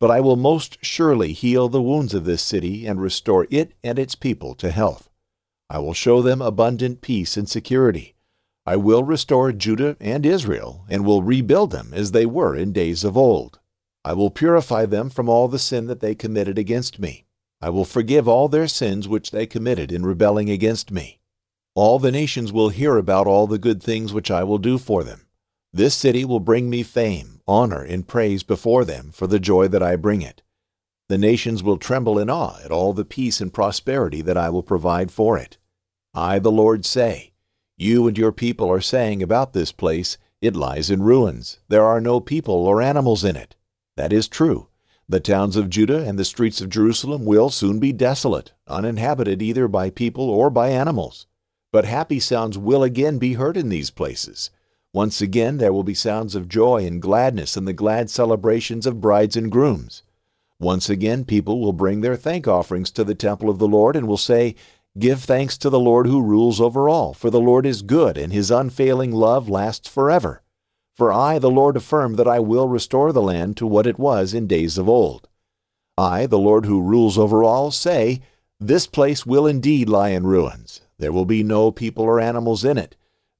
but 0.00 0.10
I 0.10 0.20
will 0.20 0.36
most 0.36 0.78
surely 0.80 1.32
heal 1.32 1.68
the 1.68 1.82
wounds 1.82 2.14
of 2.14 2.24
this 2.24 2.42
city 2.42 2.86
and 2.86 3.00
restore 3.00 3.46
it 3.50 3.72
and 3.82 3.98
its 3.98 4.14
people 4.14 4.54
to 4.56 4.70
health. 4.70 5.08
I 5.70 5.78
will 5.78 5.94
show 5.94 6.22
them 6.22 6.40
abundant 6.40 7.00
peace 7.00 7.36
and 7.36 7.48
security. 7.48 8.14
I 8.64 8.76
will 8.76 9.02
restore 9.02 9.52
Judah 9.52 9.96
and 9.98 10.26
Israel, 10.26 10.84
and 10.88 11.04
will 11.04 11.22
rebuild 11.22 11.70
them 11.70 11.92
as 11.94 12.12
they 12.12 12.26
were 12.26 12.54
in 12.54 12.72
days 12.72 13.02
of 13.02 13.16
old. 13.16 13.58
I 14.04 14.12
will 14.12 14.30
purify 14.30 14.86
them 14.86 15.10
from 15.10 15.28
all 15.28 15.48
the 15.48 15.58
sin 15.58 15.86
that 15.86 16.00
they 16.00 16.14
committed 16.14 16.58
against 16.58 16.98
me. 16.98 17.26
I 17.60 17.70
will 17.70 17.84
forgive 17.84 18.28
all 18.28 18.48
their 18.48 18.68
sins 18.68 19.08
which 19.08 19.30
they 19.30 19.46
committed 19.46 19.90
in 19.90 20.06
rebelling 20.06 20.48
against 20.48 20.90
me. 20.90 21.20
All 21.74 21.98
the 21.98 22.12
nations 22.12 22.52
will 22.52 22.70
hear 22.70 22.96
about 22.96 23.26
all 23.26 23.46
the 23.46 23.58
good 23.58 23.82
things 23.82 24.12
which 24.12 24.30
I 24.30 24.44
will 24.44 24.58
do 24.58 24.78
for 24.78 25.02
them. 25.02 25.27
This 25.72 25.94
city 25.94 26.24
will 26.24 26.40
bring 26.40 26.70
me 26.70 26.82
fame 26.82 27.38
honor, 27.48 27.82
and 27.82 28.06
praise 28.06 28.42
before 28.42 28.84
them 28.84 29.10
for 29.10 29.26
the 29.26 29.40
joy 29.40 29.66
that 29.68 29.82
I 29.82 29.96
bring 29.96 30.20
it. 30.20 30.42
The 31.08 31.18
nations 31.18 31.62
will 31.62 31.78
tremble 31.78 32.18
in 32.18 32.28
awe 32.28 32.58
at 32.62 32.70
all 32.70 32.92
the 32.92 33.06
peace 33.06 33.40
and 33.40 33.52
prosperity 33.52 34.20
that 34.20 34.36
I 34.36 34.50
will 34.50 34.62
provide 34.62 35.10
for 35.10 35.38
it. 35.38 35.56
I, 36.14 36.38
the 36.38 36.52
Lord, 36.52 36.84
say, 36.84 37.32
You 37.78 38.06
and 38.06 38.18
your 38.18 38.32
people 38.32 38.70
are 38.70 38.82
saying 38.82 39.22
about 39.22 39.54
this 39.54 39.72
place, 39.72 40.18
It 40.42 40.54
lies 40.54 40.90
in 40.90 41.02
ruins. 41.02 41.58
There 41.68 41.84
are 41.84 42.00
no 42.00 42.20
people 42.20 42.66
or 42.66 42.82
animals 42.82 43.24
in 43.24 43.34
it. 43.34 43.56
That 43.96 44.12
is 44.12 44.28
true. 44.28 44.68
The 45.08 45.20
towns 45.20 45.56
of 45.56 45.70
Judah 45.70 46.06
and 46.06 46.18
the 46.18 46.24
streets 46.24 46.60
of 46.60 46.68
Jerusalem 46.68 47.24
will 47.24 47.48
soon 47.48 47.80
be 47.80 47.92
desolate, 47.92 48.52
uninhabited 48.66 49.40
either 49.40 49.66
by 49.66 49.88
people 49.88 50.28
or 50.28 50.50
by 50.50 50.68
animals. 50.68 51.26
But 51.72 51.86
happy 51.86 52.20
sounds 52.20 52.58
will 52.58 52.82
again 52.82 53.18
be 53.18 53.34
heard 53.34 53.56
in 53.56 53.70
these 53.70 53.90
places. 53.90 54.50
Once 54.98 55.20
again 55.20 55.58
there 55.58 55.72
will 55.72 55.84
be 55.84 55.94
sounds 55.94 56.34
of 56.34 56.48
joy 56.48 56.84
and 56.84 57.00
gladness 57.00 57.56
and 57.56 57.68
the 57.68 57.72
glad 57.72 58.10
celebrations 58.10 58.84
of 58.84 59.00
brides 59.00 59.36
and 59.36 59.48
grooms. 59.48 60.02
Once 60.58 60.90
again 60.90 61.24
people 61.24 61.60
will 61.60 61.72
bring 61.72 62.00
their 62.00 62.16
thank 62.16 62.48
offerings 62.48 62.90
to 62.90 63.04
the 63.04 63.14
temple 63.14 63.48
of 63.48 63.60
the 63.60 63.68
Lord 63.68 63.94
and 63.94 64.08
will 64.08 64.16
say, 64.16 64.56
Give 64.98 65.20
thanks 65.20 65.56
to 65.58 65.70
the 65.70 65.78
Lord 65.78 66.08
who 66.08 66.20
rules 66.20 66.60
over 66.60 66.88
all, 66.88 67.14
for 67.14 67.30
the 67.30 67.38
Lord 67.38 67.64
is 67.64 67.82
good, 67.82 68.18
and 68.18 68.32
his 68.32 68.50
unfailing 68.50 69.12
love 69.12 69.48
lasts 69.48 69.88
forever. 69.88 70.42
For 70.96 71.12
I, 71.12 71.38
the 71.38 71.48
Lord, 71.48 71.76
affirm 71.76 72.16
that 72.16 72.26
I 72.26 72.40
will 72.40 72.66
restore 72.66 73.12
the 73.12 73.22
land 73.22 73.56
to 73.58 73.68
what 73.68 73.86
it 73.86 74.00
was 74.00 74.34
in 74.34 74.48
days 74.48 74.78
of 74.78 74.88
old. 74.88 75.28
I, 75.96 76.26
the 76.26 76.40
Lord 76.40 76.66
who 76.66 76.82
rules 76.82 77.16
over 77.16 77.44
all, 77.44 77.70
say, 77.70 78.20
This 78.58 78.88
place 78.88 79.24
will 79.24 79.46
indeed 79.46 79.88
lie 79.88 80.08
in 80.08 80.26
ruins. 80.26 80.80
There 80.98 81.12
will 81.12 81.24
be 81.24 81.44
no 81.44 81.70
people 81.70 82.02
or 82.02 82.18
animals 82.18 82.64
in 82.64 82.76
it. 82.76 82.96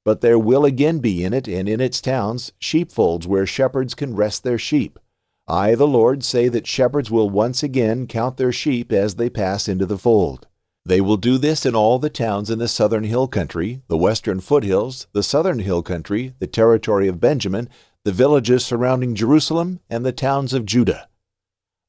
But 0.08 0.22
there 0.22 0.38
will 0.38 0.64
again 0.64 1.00
be 1.00 1.22
in 1.22 1.34
it 1.34 1.46
and 1.46 1.68
in 1.68 1.82
its 1.82 2.00
towns 2.00 2.52
sheepfolds 2.58 3.26
where 3.26 3.44
shepherds 3.44 3.94
can 3.94 4.16
rest 4.16 4.42
their 4.42 4.56
sheep. 4.56 4.98
I, 5.46 5.74
the 5.74 5.86
Lord, 5.86 6.24
say 6.24 6.48
that 6.48 6.66
shepherds 6.66 7.10
will 7.10 7.28
once 7.28 7.62
again 7.62 8.06
count 8.06 8.38
their 8.38 8.50
sheep 8.50 8.90
as 8.90 9.16
they 9.16 9.28
pass 9.28 9.68
into 9.68 9.84
the 9.84 9.98
fold. 9.98 10.46
They 10.82 11.02
will 11.02 11.18
do 11.18 11.36
this 11.36 11.66
in 11.66 11.74
all 11.74 11.98
the 11.98 12.08
towns 12.08 12.48
in 12.48 12.58
the 12.58 12.68
southern 12.68 13.04
hill 13.04 13.28
country, 13.28 13.82
the 13.88 13.98
western 13.98 14.40
foothills, 14.40 15.08
the 15.12 15.22
southern 15.22 15.58
hill 15.58 15.82
country, 15.82 16.32
the 16.38 16.46
territory 16.46 17.06
of 17.06 17.20
Benjamin, 17.20 17.68
the 18.06 18.10
villages 18.10 18.64
surrounding 18.64 19.14
Jerusalem, 19.14 19.80
and 19.90 20.06
the 20.06 20.12
towns 20.12 20.54
of 20.54 20.64
Judah. 20.64 21.10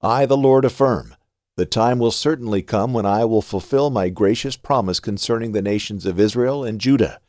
I, 0.02 0.26
the 0.26 0.36
Lord, 0.36 0.66
affirm 0.66 1.16
the 1.56 1.66
time 1.66 2.00
will 2.00 2.12
certainly 2.12 2.64
come 2.64 2.92
when 2.92 3.06
I 3.06 3.24
will 3.24 3.42
fulfill 3.42 3.90
my 3.90 4.10
gracious 4.10 4.58
promise 4.58 5.00
concerning 5.00 5.54
the 5.54 5.62
nations 5.62 6.06
of 6.06 6.20
Israel 6.20 6.66
and 6.66 6.82
Judah. 6.82 7.22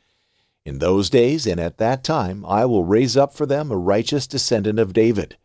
In 0.65 0.79
those 0.79 1.09
days 1.09 1.47
and 1.47 1.59
at 1.59 1.79
that 1.79 2.05
time 2.05 2.45
I 2.45 2.65
will 2.67 2.85
raise 2.85 3.17
up 3.17 3.35
for 3.35 3.47
them 3.47 3.71
a 3.71 3.77
righteous 3.77 4.27
descendant 4.27 4.79
of 4.79 4.93
David. 4.93 5.39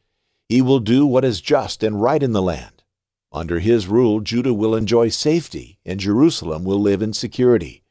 He 0.50 0.62
will 0.62 0.80
do 0.80 1.06
what 1.06 1.26
is 1.26 1.42
just 1.42 1.84
and 1.84 2.02
right 2.02 2.22
in 2.22 2.34
the 2.34 2.42
land. 2.42 2.84
Under 3.32 3.60
his 3.60 3.88
rule, 3.88 4.22
Judah 4.22 4.54
will 4.54 4.76
enjoy 4.76 5.10
safety, 5.10 5.78
and 5.86 6.00
Jerusalem 6.00 6.64
will 6.64 6.80
live 6.80 7.02
in 7.02 7.14
security. 7.14 7.84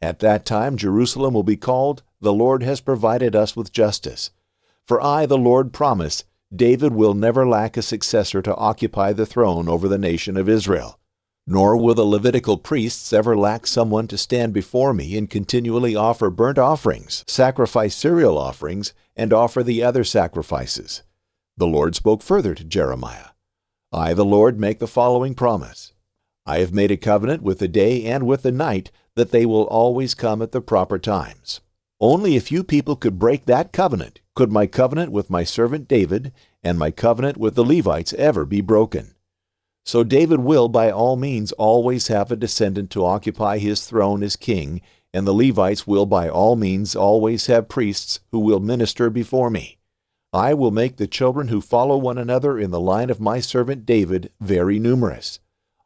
At 0.00 0.20
that 0.20 0.44
time, 0.44 0.76
Jerusalem 0.76 1.34
will 1.34 1.42
be 1.42 1.56
called, 1.56 2.02
The 2.20 2.32
Lord 2.32 2.62
has 2.62 2.80
provided 2.80 3.36
us 3.36 3.54
with 3.54 3.72
justice. 3.72 4.30
For 4.86 5.02
I, 5.02 5.26
the 5.26 5.38
Lord, 5.38 5.72
promise, 5.72 6.24
David 6.54 6.94
will 6.94 7.14
never 7.14 7.46
lack 7.46 7.76
a 7.76 7.82
successor 7.82 8.40
to 8.42 8.56
occupy 8.56 9.12
the 9.12 9.26
throne 9.26 9.68
over 9.68 9.86
the 9.86 9.98
nation 9.98 10.36
of 10.36 10.48
Israel. 10.48 10.98
Nor 11.50 11.78
will 11.78 11.94
the 11.94 12.04
Levitical 12.04 12.58
priests 12.58 13.10
ever 13.10 13.34
lack 13.34 13.66
someone 13.66 14.06
to 14.08 14.18
stand 14.18 14.52
before 14.52 14.92
me 14.92 15.16
and 15.16 15.30
continually 15.30 15.96
offer 15.96 16.28
burnt 16.28 16.58
offerings, 16.58 17.24
sacrifice 17.26 17.94
cereal 17.94 18.36
offerings, 18.36 18.92
and 19.16 19.32
offer 19.32 19.62
the 19.62 19.82
other 19.82 20.04
sacrifices. 20.04 21.04
The 21.56 21.66
Lord 21.66 21.94
spoke 21.94 22.22
further 22.22 22.54
to 22.54 22.64
Jeremiah 22.64 23.30
I, 23.90 24.12
the 24.12 24.26
Lord, 24.26 24.60
make 24.60 24.78
the 24.78 24.86
following 24.86 25.34
promise 25.34 25.94
I 26.44 26.58
have 26.58 26.74
made 26.74 26.90
a 26.90 26.98
covenant 26.98 27.42
with 27.42 27.60
the 27.60 27.68
day 27.68 28.04
and 28.04 28.26
with 28.26 28.42
the 28.42 28.52
night 28.52 28.90
that 29.14 29.30
they 29.30 29.46
will 29.46 29.64
always 29.68 30.14
come 30.14 30.42
at 30.42 30.52
the 30.52 30.60
proper 30.60 30.98
times. 30.98 31.62
Only 31.98 32.36
if 32.36 32.52
you 32.52 32.62
people 32.62 32.94
could 32.94 33.18
break 33.18 33.46
that 33.46 33.72
covenant 33.72 34.20
could 34.36 34.52
my 34.52 34.66
covenant 34.66 35.12
with 35.12 35.30
my 35.30 35.44
servant 35.44 35.88
David 35.88 36.30
and 36.62 36.78
my 36.78 36.90
covenant 36.90 37.38
with 37.38 37.54
the 37.54 37.64
Levites 37.64 38.12
ever 38.12 38.44
be 38.44 38.60
broken. 38.60 39.14
So 39.88 40.04
David 40.04 40.40
will 40.40 40.68
by 40.68 40.90
all 40.90 41.16
means 41.16 41.50
always 41.52 42.08
have 42.08 42.30
a 42.30 42.36
descendant 42.36 42.90
to 42.90 43.06
occupy 43.06 43.56
his 43.56 43.86
throne 43.86 44.22
as 44.22 44.36
king, 44.36 44.82
and 45.14 45.26
the 45.26 45.32
Levites 45.32 45.86
will 45.86 46.04
by 46.04 46.28
all 46.28 46.56
means 46.56 46.94
always 46.94 47.46
have 47.46 47.70
priests 47.70 48.20
who 48.30 48.38
will 48.38 48.60
minister 48.60 49.08
before 49.08 49.48
me. 49.48 49.78
I 50.30 50.52
will 50.52 50.70
make 50.70 50.98
the 50.98 51.06
children 51.06 51.48
who 51.48 51.62
follow 51.62 51.96
one 51.96 52.18
another 52.18 52.58
in 52.58 52.70
the 52.70 52.78
line 52.78 53.08
of 53.08 53.18
my 53.18 53.40
servant 53.40 53.86
David 53.86 54.30
very 54.42 54.78
numerous. 54.78 55.40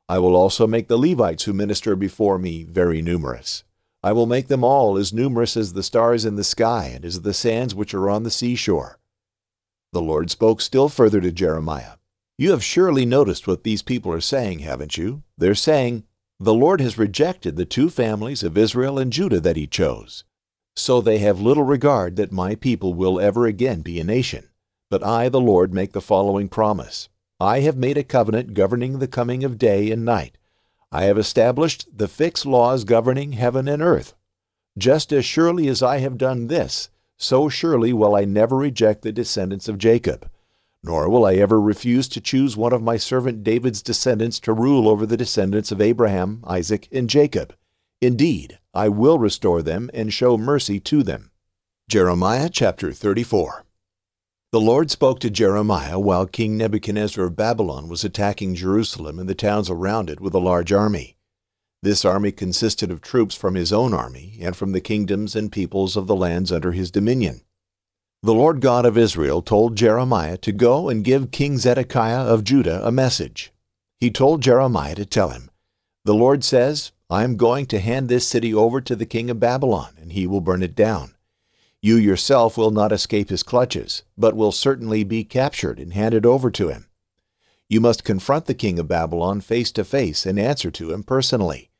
I 0.08 0.18
will 0.18 0.34
also 0.34 0.66
make 0.66 0.88
the 0.88 0.98
Levites 0.98 1.44
who 1.44 1.52
minister 1.52 1.94
before 1.94 2.40
me 2.40 2.64
very 2.64 3.02
numerous. 3.02 3.62
I 4.02 4.10
will 4.10 4.26
make 4.26 4.48
them 4.48 4.64
all 4.64 4.98
as 4.98 5.12
numerous 5.12 5.56
as 5.56 5.74
the 5.74 5.84
stars 5.84 6.24
in 6.24 6.34
the 6.34 6.42
sky 6.42 6.90
and 6.92 7.04
as 7.04 7.20
the 7.20 7.32
sands 7.32 7.72
which 7.72 7.94
are 7.94 8.10
on 8.10 8.24
the 8.24 8.32
seashore. 8.32 8.98
The 9.92 10.02
Lord 10.02 10.28
spoke 10.28 10.60
still 10.60 10.88
further 10.88 11.20
to 11.20 11.30
Jeremiah. 11.30 11.98
You 12.38 12.50
have 12.50 12.64
surely 12.64 13.04
noticed 13.04 13.46
what 13.46 13.64
these 13.64 13.82
people 13.82 14.12
are 14.12 14.20
saying, 14.20 14.60
haven't 14.60 14.96
you? 14.96 15.22
They're 15.36 15.54
saying, 15.54 16.04
The 16.40 16.54
Lord 16.54 16.80
has 16.80 16.98
rejected 16.98 17.56
the 17.56 17.64
two 17.64 17.90
families 17.90 18.42
of 18.42 18.58
Israel 18.58 18.98
and 18.98 19.12
Judah 19.12 19.40
that 19.40 19.56
he 19.56 19.66
chose. 19.66 20.24
So 20.74 21.00
they 21.00 21.18
have 21.18 21.40
little 21.40 21.64
regard 21.64 22.16
that 22.16 22.32
my 22.32 22.54
people 22.54 22.94
will 22.94 23.20
ever 23.20 23.46
again 23.46 23.82
be 23.82 24.00
a 24.00 24.04
nation. 24.04 24.48
But 24.90 25.04
I, 25.04 25.28
the 25.28 25.40
Lord, 25.40 25.74
make 25.74 25.92
the 25.92 26.00
following 26.00 26.48
promise 26.48 27.08
I 27.38 27.60
have 27.60 27.76
made 27.76 27.98
a 27.98 28.04
covenant 28.04 28.54
governing 28.54 28.98
the 28.98 29.08
coming 29.08 29.44
of 29.44 29.58
day 29.58 29.90
and 29.90 30.04
night 30.04 30.38
I 30.94 31.04
have 31.04 31.16
established 31.16 31.86
the 31.96 32.06
fixed 32.06 32.44
laws 32.44 32.84
governing 32.84 33.32
heaven 33.32 33.66
and 33.66 33.80
earth. 33.80 34.14
Just 34.76 35.10
as 35.10 35.24
surely 35.24 35.66
as 35.68 35.82
I 35.82 35.98
have 35.98 36.18
done 36.18 36.48
this, 36.48 36.90
so 37.16 37.48
surely 37.48 37.94
will 37.94 38.14
I 38.14 38.26
never 38.26 38.56
reject 38.56 39.00
the 39.00 39.10
descendants 39.10 39.68
of 39.68 39.78
Jacob, 39.78 40.30
nor 40.84 41.08
will 41.08 41.24
I 41.24 41.34
ever 41.34 41.60
refuse 41.60 42.08
to 42.08 42.20
choose 42.20 42.56
one 42.56 42.72
of 42.72 42.82
my 42.82 42.96
servant 42.96 43.44
David's 43.44 43.82
descendants 43.82 44.40
to 44.40 44.52
rule 44.52 44.88
over 44.88 45.06
the 45.06 45.16
descendants 45.16 45.70
of 45.70 45.80
Abraham, 45.80 46.42
Isaac, 46.46 46.88
and 46.90 47.08
Jacob. 47.08 47.54
Indeed, 48.00 48.58
I 48.74 48.88
will 48.88 49.18
restore 49.18 49.62
them 49.62 49.90
and 49.94 50.12
show 50.12 50.36
mercy 50.36 50.80
to 50.80 51.02
them. 51.02 51.30
Jeremiah 51.88 52.48
chapter 52.48 52.92
34. 52.92 53.64
The 54.50 54.60
Lord 54.60 54.90
spoke 54.90 55.20
to 55.20 55.30
Jeremiah 55.30 55.98
while 55.98 56.26
King 56.26 56.56
Nebuchadnezzar 56.56 57.24
of 57.24 57.36
Babylon 57.36 57.88
was 57.88 58.04
attacking 58.04 58.54
Jerusalem 58.54 59.18
and 59.18 59.28
the 59.28 59.34
towns 59.34 59.70
around 59.70 60.10
it 60.10 60.20
with 60.20 60.34
a 60.34 60.38
large 60.38 60.72
army. 60.72 61.16
This 61.82 62.04
army 62.04 62.32
consisted 62.32 62.90
of 62.90 63.00
troops 63.00 63.34
from 63.34 63.54
his 63.54 63.72
own 63.72 63.94
army 63.94 64.38
and 64.42 64.56
from 64.56 64.72
the 64.72 64.80
kingdoms 64.80 65.34
and 65.34 65.50
peoples 65.50 65.96
of 65.96 66.06
the 66.06 66.14
lands 66.14 66.52
under 66.52 66.72
his 66.72 66.90
dominion. 66.90 67.42
The 68.24 68.32
Lord 68.32 68.60
God 68.60 68.86
of 68.86 68.96
Israel 68.96 69.42
told 69.42 69.74
Jeremiah 69.74 70.36
to 70.36 70.52
go 70.52 70.88
and 70.88 71.02
give 71.02 71.32
King 71.32 71.58
Zedekiah 71.58 72.20
of 72.20 72.44
Judah 72.44 72.80
a 72.86 72.92
message. 72.92 73.52
He 73.98 74.12
told 74.12 74.42
Jeremiah 74.42 74.94
to 74.94 75.04
tell 75.04 75.30
him, 75.30 75.50
The 76.04 76.14
Lord 76.14 76.44
says, 76.44 76.92
I 77.10 77.24
am 77.24 77.36
going 77.36 77.66
to 77.66 77.80
hand 77.80 78.08
this 78.08 78.24
city 78.24 78.54
over 78.54 78.80
to 78.80 78.94
the 78.94 79.06
king 79.06 79.28
of 79.28 79.40
Babylon, 79.40 79.94
and 80.00 80.12
he 80.12 80.28
will 80.28 80.40
burn 80.40 80.62
it 80.62 80.76
down. 80.76 81.16
You 81.80 81.96
yourself 81.96 82.56
will 82.56 82.70
not 82.70 82.92
escape 82.92 83.28
his 83.28 83.42
clutches, 83.42 84.04
but 84.16 84.36
will 84.36 84.52
certainly 84.52 85.02
be 85.02 85.24
captured 85.24 85.80
and 85.80 85.92
handed 85.92 86.24
over 86.24 86.48
to 86.52 86.68
him. 86.68 86.86
You 87.68 87.80
must 87.80 88.04
confront 88.04 88.46
the 88.46 88.54
king 88.54 88.78
of 88.78 88.86
Babylon 88.86 89.40
face 89.40 89.72
to 89.72 89.82
face 89.82 90.26
and 90.26 90.38
answer 90.38 90.70
to 90.70 90.92
him 90.92 91.02
personally. 91.02 91.70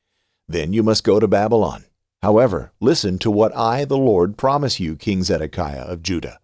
Then 0.49 0.72
you 0.72 0.82
must 0.82 1.04
go 1.04 1.20
to 1.20 1.28
Babylon. 1.28 1.84
However, 2.23 2.73
listen 2.81 3.19
to 3.19 3.31
what 3.31 3.57
I, 3.57 3.85
the 3.85 3.99
Lord, 3.99 4.37
promise 4.37 4.79
you, 4.79 4.95
King 4.95 5.25
Zedekiah 5.25 5.83
of 5.83 6.02
Judah. 6.02 6.38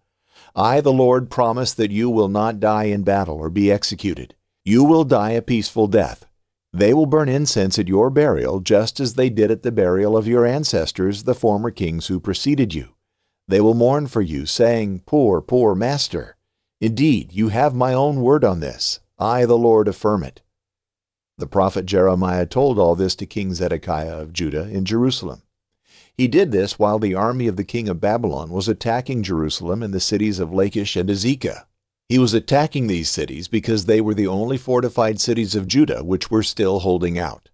I, 0.53 0.81
the 0.81 0.91
Lord, 0.91 1.29
promise 1.29 1.73
that 1.73 1.91
you 1.91 2.09
will 2.09 2.27
not 2.27 2.59
die 2.59 2.85
in 2.85 3.03
battle 3.03 3.37
or 3.37 3.49
be 3.49 3.71
executed. 3.71 4.35
You 4.65 4.83
will 4.83 5.05
die 5.05 5.31
a 5.31 5.41
peaceful 5.41 5.87
death. 5.87 6.25
They 6.73 6.93
will 6.93 7.05
burn 7.05 7.29
incense 7.29 7.79
at 7.79 7.87
your 7.87 8.09
burial 8.09 8.59
just 8.59 8.99
as 8.99 9.13
they 9.13 9.29
did 9.29 9.51
at 9.51 9.63
the 9.63 9.71
burial 9.71 10.17
of 10.17 10.27
your 10.27 10.45
ancestors, 10.45 11.23
the 11.23 11.33
former 11.33 11.71
kings 11.71 12.07
who 12.07 12.19
preceded 12.19 12.73
you. 12.73 12.95
They 13.47 13.61
will 13.61 13.73
mourn 13.73 14.07
for 14.07 14.21
you, 14.21 14.45
saying, 14.45 15.03
Poor, 15.05 15.41
poor 15.41 15.75
master. 15.75 16.35
Indeed, 16.81 17.31
you 17.31 17.49
have 17.49 17.73
my 17.73 17.93
own 17.93 18.21
word 18.21 18.43
on 18.43 18.59
this. 18.59 18.99
I, 19.17 19.45
the 19.45 19.57
Lord, 19.57 19.87
affirm 19.87 20.23
it. 20.23 20.41
The 21.37 21.47
prophet 21.47 21.85
Jeremiah 21.85 22.45
told 22.45 22.77
all 22.77 22.95
this 22.95 23.15
to 23.15 23.25
King 23.25 23.53
Zedekiah 23.53 24.17
of 24.17 24.33
Judah 24.33 24.67
in 24.69 24.83
Jerusalem. 24.85 25.41
He 26.19 26.27
did 26.27 26.51
this 26.51 26.77
while 26.77 26.99
the 26.99 27.15
army 27.15 27.47
of 27.47 27.55
the 27.55 27.63
king 27.63 27.87
of 27.87 28.01
Babylon 28.01 28.49
was 28.49 28.67
attacking 28.67 29.23
Jerusalem 29.23 29.81
and 29.81 29.93
the 29.93 30.01
cities 30.01 30.37
of 30.37 30.51
Lachish 30.51 30.97
and 30.97 31.09
Azekah. 31.09 31.63
He 32.09 32.19
was 32.19 32.33
attacking 32.33 32.87
these 32.87 33.07
cities 33.07 33.47
because 33.47 33.85
they 33.85 34.01
were 34.01 34.13
the 34.13 34.27
only 34.27 34.57
fortified 34.57 35.21
cities 35.21 35.55
of 35.55 35.65
Judah 35.65 36.03
which 36.03 36.29
were 36.29 36.43
still 36.43 36.79
holding 36.79 37.17
out. 37.17 37.47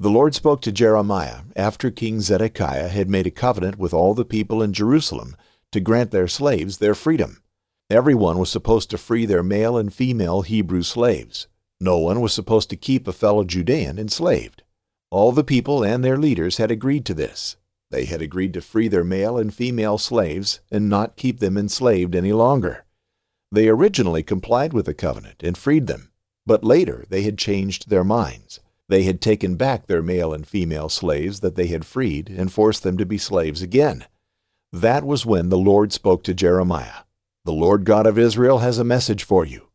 The 0.00 0.10
Lord 0.10 0.34
spoke 0.34 0.62
to 0.62 0.72
Jeremiah 0.72 1.42
after 1.54 1.92
King 1.92 2.20
Zedekiah 2.20 2.88
had 2.88 3.08
made 3.08 3.28
a 3.28 3.30
covenant 3.30 3.78
with 3.78 3.94
all 3.94 4.14
the 4.14 4.24
people 4.24 4.64
in 4.64 4.72
Jerusalem 4.72 5.36
to 5.70 5.78
grant 5.78 6.10
their 6.10 6.26
slaves 6.26 6.78
their 6.78 6.96
freedom. 6.96 7.40
Everyone 7.88 8.36
was 8.40 8.50
supposed 8.50 8.90
to 8.90 8.98
free 8.98 9.26
their 9.26 9.44
male 9.44 9.78
and 9.78 9.94
female 9.94 10.42
Hebrew 10.42 10.82
slaves. 10.82 11.46
No 11.80 11.98
one 11.98 12.20
was 12.20 12.32
supposed 12.32 12.68
to 12.70 12.76
keep 12.76 13.06
a 13.06 13.12
fellow 13.12 13.44
Judean 13.44 13.96
enslaved. 13.96 14.64
All 15.12 15.30
the 15.30 15.44
people 15.44 15.84
and 15.84 16.02
their 16.02 16.18
leaders 16.18 16.56
had 16.56 16.72
agreed 16.72 17.04
to 17.04 17.14
this. 17.14 17.56
They 17.90 18.04
had 18.04 18.20
agreed 18.20 18.52
to 18.54 18.60
free 18.60 18.88
their 18.88 19.04
male 19.04 19.38
and 19.38 19.54
female 19.54 19.98
slaves 19.98 20.60
and 20.70 20.88
not 20.88 21.16
keep 21.16 21.38
them 21.40 21.56
enslaved 21.56 22.14
any 22.14 22.32
longer. 22.32 22.84
They 23.52 23.68
originally 23.68 24.22
complied 24.22 24.72
with 24.72 24.86
the 24.86 24.94
covenant 24.94 25.42
and 25.42 25.56
freed 25.56 25.86
them, 25.86 26.10
but 26.44 26.64
later 26.64 27.04
they 27.08 27.22
had 27.22 27.38
changed 27.38 27.88
their 27.88 28.04
minds. 28.04 28.60
They 28.88 29.04
had 29.04 29.20
taken 29.20 29.56
back 29.56 29.86
their 29.86 30.02
male 30.02 30.32
and 30.32 30.46
female 30.46 30.88
slaves 30.88 31.40
that 31.40 31.54
they 31.54 31.66
had 31.66 31.84
freed 31.84 32.28
and 32.28 32.52
forced 32.52 32.82
them 32.82 32.96
to 32.98 33.06
be 33.06 33.18
slaves 33.18 33.62
again. 33.62 34.06
That 34.72 35.04
was 35.04 35.26
when 35.26 35.48
the 35.48 35.58
Lord 35.58 35.92
spoke 35.92 36.22
to 36.24 36.34
Jeremiah. 36.34 37.04
The 37.44 37.52
Lord 37.52 37.84
God 37.84 38.06
of 38.06 38.18
Israel 38.18 38.58
has 38.58 38.78
a 38.78 38.84
message 38.84 39.24
for 39.24 39.44
you. 39.44 39.68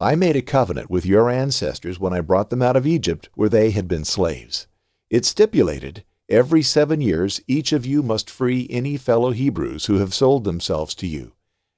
I 0.00 0.14
made 0.14 0.36
a 0.36 0.42
covenant 0.42 0.90
with 0.90 1.04
your 1.04 1.28
ancestors 1.28 1.98
when 1.98 2.12
I 2.12 2.20
brought 2.20 2.50
them 2.50 2.62
out 2.62 2.76
of 2.76 2.86
Egypt, 2.86 3.28
where 3.34 3.48
they 3.48 3.70
had 3.70 3.88
been 3.88 4.04
slaves. 4.04 4.66
It 5.10 5.24
stipulated, 5.24 6.04
every 6.28 6.62
seven 6.62 7.00
years 7.00 7.40
each 7.46 7.72
of 7.72 7.86
you 7.86 8.02
must 8.02 8.30
free 8.30 8.66
any 8.70 8.96
fellow 8.96 9.30
Hebrews 9.30 9.86
who 9.86 9.98
have 9.98 10.14
sold 10.14 10.44
themselves 10.44 10.94
to 10.96 11.06
you. 11.06 11.32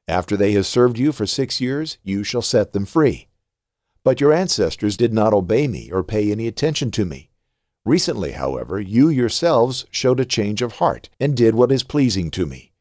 After 0.08 0.36
they 0.36 0.52
have 0.52 0.66
served 0.66 0.98
you 0.98 1.12
for 1.12 1.26
six 1.26 1.60
years, 1.60 1.98
you 2.02 2.24
shall 2.24 2.42
set 2.42 2.72
them 2.72 2.84
free. 2.84 3.28
But 4.02 4.20
your 4.20 4.32
ancestors 4.32 4.96
did 4.96 5.12
not 5.12 5.32
obey 5.32 5.68
me 5.68 5.90
or 5.92 6.02
pay 6.02 6.32
any 6.32 6.46
attention 6.46 6.90
to 6.92 7.04
me. 7.04 7.30
Recently, 7.84 8.32
however, 8.32 8.80
you 8.80 9.08
yourselves 9.08 9.86
showed 9.90 10.20
a 10.20 10.24
change 10.24 10.62
of 10.62 10.72
heart 10.72 11.08
and 11.18 11.36
did 11.36 11.54
what 11.54 11.72
is 11.72 11.82
pleasing 11.82 12.30
to 12.32 12.44
me. 12.44 12.72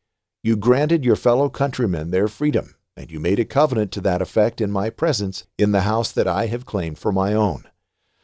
You 0.42 0.56
granted 0.56 1.06
your 1.06 1.16
fellow 1.16 1.50
countrymen 1.50 2.12
their 2.12 2.28
freedom, 2.28 2.76
and 2.98 3.12
you 3.12 3.20
made 3.20 3.40
a 3.40 3.46
covenant 3.46 3.92
to 3.94 4.02
that 4.02 4.22
effect 4.22 4.60
in 4.60 4.72
my 4.72 4.90
presence 4.90 5.46
in 5.58 5.72
the 5.72 5.82
house 5.82 6.12
that 6.12 6.28
I 6.28 6.48
have 6.48 6.66
claimed 6.66 6.98
for 6.98 7.12
my 7.12 7.34
own. 7.34 7.64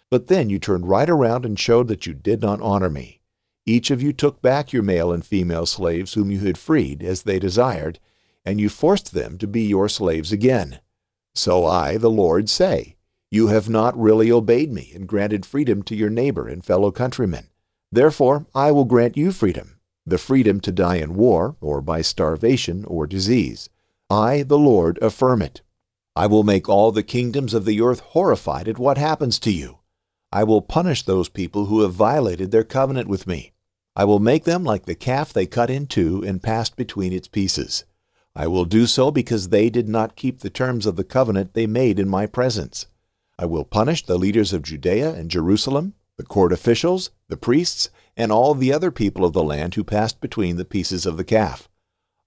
But 0.09 0.27
then 0.27 0.49
you 0.49 0.59
turned 0.59 0.87
right 0.87 1.09
around 1.09 1.45
and 1.45 1.59
showed 1.59 1.87
that 1.89 2.05
you 2.05 2.13
did 2.13 2.41
not 2.41 2.61
honor 2.61 2.89
me. 2.89 3.21
Each 3.65 3.89
of 3.89 4.01
you 4.01 4.13
took 4.13 4.41
back 4.41 4.71
your 4.71 4.83
male 4.83 5.11
and 5.11 5.25
female 5.25 5.65
slaves 5.65 6.13
whom 6.13 6.29
you 6.29 6.39
had 6.39 6.57
freed, 6.57 7.01
as 7.01 7.23
they 7.23 7.39
desired, 7.39 7.99
and 8.45 8.61
you 8.61 8.69
forced 8.69 9.13
them 9.13 9.37
to 9.39 9.47
be 9.47 9.63
your 9.63 9.89
slaves 9.89 10.31
again. 10.31 10.79
So 11.33 11.65
I, 11.65 11.97
the 11.97 12.11
Lord, 12.11 12.47
say, 12.47 12.95
You 13.31 13.47
have 13.47 13.67
not 13.67 13.99
really 13.99 14.31
obeyed 14.31 14.71
me 14.71 14.91
and 14.93 15.07
granted 15.07 15.45
freedom 15.45 15.81
to 15.83 15.95
your 15.95 16.11
neighbor 16.11 16.47
and 16.47 16.63
fellow 16.63 16.91
countrymen. 16.91 17.49
Therefore 17.91 18.45
I 18.53 18.71
will 18.71 18.85
grant 18.85 19.17
you 19.17 19.31
freedom, 19.31 19.79
the 20.05 20.19
freedom 20.19 20.59
to 20.61 20.71
die 20.71 20.97
in 20.97 21.15
war, 21.15 21.55
or 21.59 21.81
by 21.81 22.01
starvation 22.01 22.85
or 22.85 23.07
disease. 23.07 23.69
I, 24.11 24.43
the 24.43 24.59
Lord, 24.59 24.99
affirm 25.01 25.41
it. 25.41 25.63
I 26.15 26.27
will 26.27 26.43
make 26.43 26.69
all 26.69 26.91
the 26.91 27.03
kingdoms 27.03 27.55
of 27.55 27.65
the 27.65 27.81
earth 27.81 28.01
horrified 28.01 28.67
at 28.67 28.77
what 28.77 28.99
happens 28.99 29.39
to 29.39 29.51
you. 29.51 29.79
I 30.31 30.43
will 30.43 30.61
punish 30.61 31.03
those 31.03 31.29
people 31.29 31.65
who 31.65 31.81
have 31.81 31.93
violated 31.93 32.51
their 32.51 32.63
covenant 32.63 33.07
with 33.07 33.25
me. 33.25 33.53
I 33.95 34.03
will 34.03 34.19
make 34.19 34.43
them 34.43 34.63
like 34.63 34.85
the 34.85 34.95
calf 34.95 35.31
they 35.31 35.45
cut 35.45 35.69
in 35.69 35.87
two 35.87 36.23
and 36.23 36.43
passed 36.43 36.75
between 36.75 37.13
its 37.13 37.27
pieces. 37.27 37.85
I 38.35 38.47
will 38.47 38.65
do 38.65 38.87
so 38.87 39.11
because 39.11 39.49
they 39.49 39.69
did 39.69 39.87
not 39.87 40.17
keep 40.17 40.39
the 40.39 40.49
terms 40.49 40.85
of 40.85 40.97
the 40.97 41.05
covenant 41.05 41.53
they 41.53 41.65
made 41.65 41.99
in 41.99 42.09
my 42.09 42.25
presence. 42.25 42.87
I 43.39 43.45
will 43.45 43.63
punish 43.63 44.05
the 44.05 44.17
leaders 44.17 44.51
of 44.51 44.63
Judea 44.63 45.13
and 45.13 45.31
Jerusalem, 45.31 45.93
the 46.17 46.23
court 46.23 46.51
officials, 46.51 47.11
the 47.29 47.37
priests, 47.37 47.89
and 48.17 48.31
all 48.31 48.53
the 48.53 48.73
other 48.73 48.91
people 48.91 49.23
of 49.23 49.33
the 49.33 49.43
land 49.43 49.75
who 49.75 49.83
passed 49.83 50.19
between 50.19 50.57
the 50.57 50.65
pieces 50.65 51.05
of 51.05 51.15
the 51.15 51.23
calf. 51.23 51.69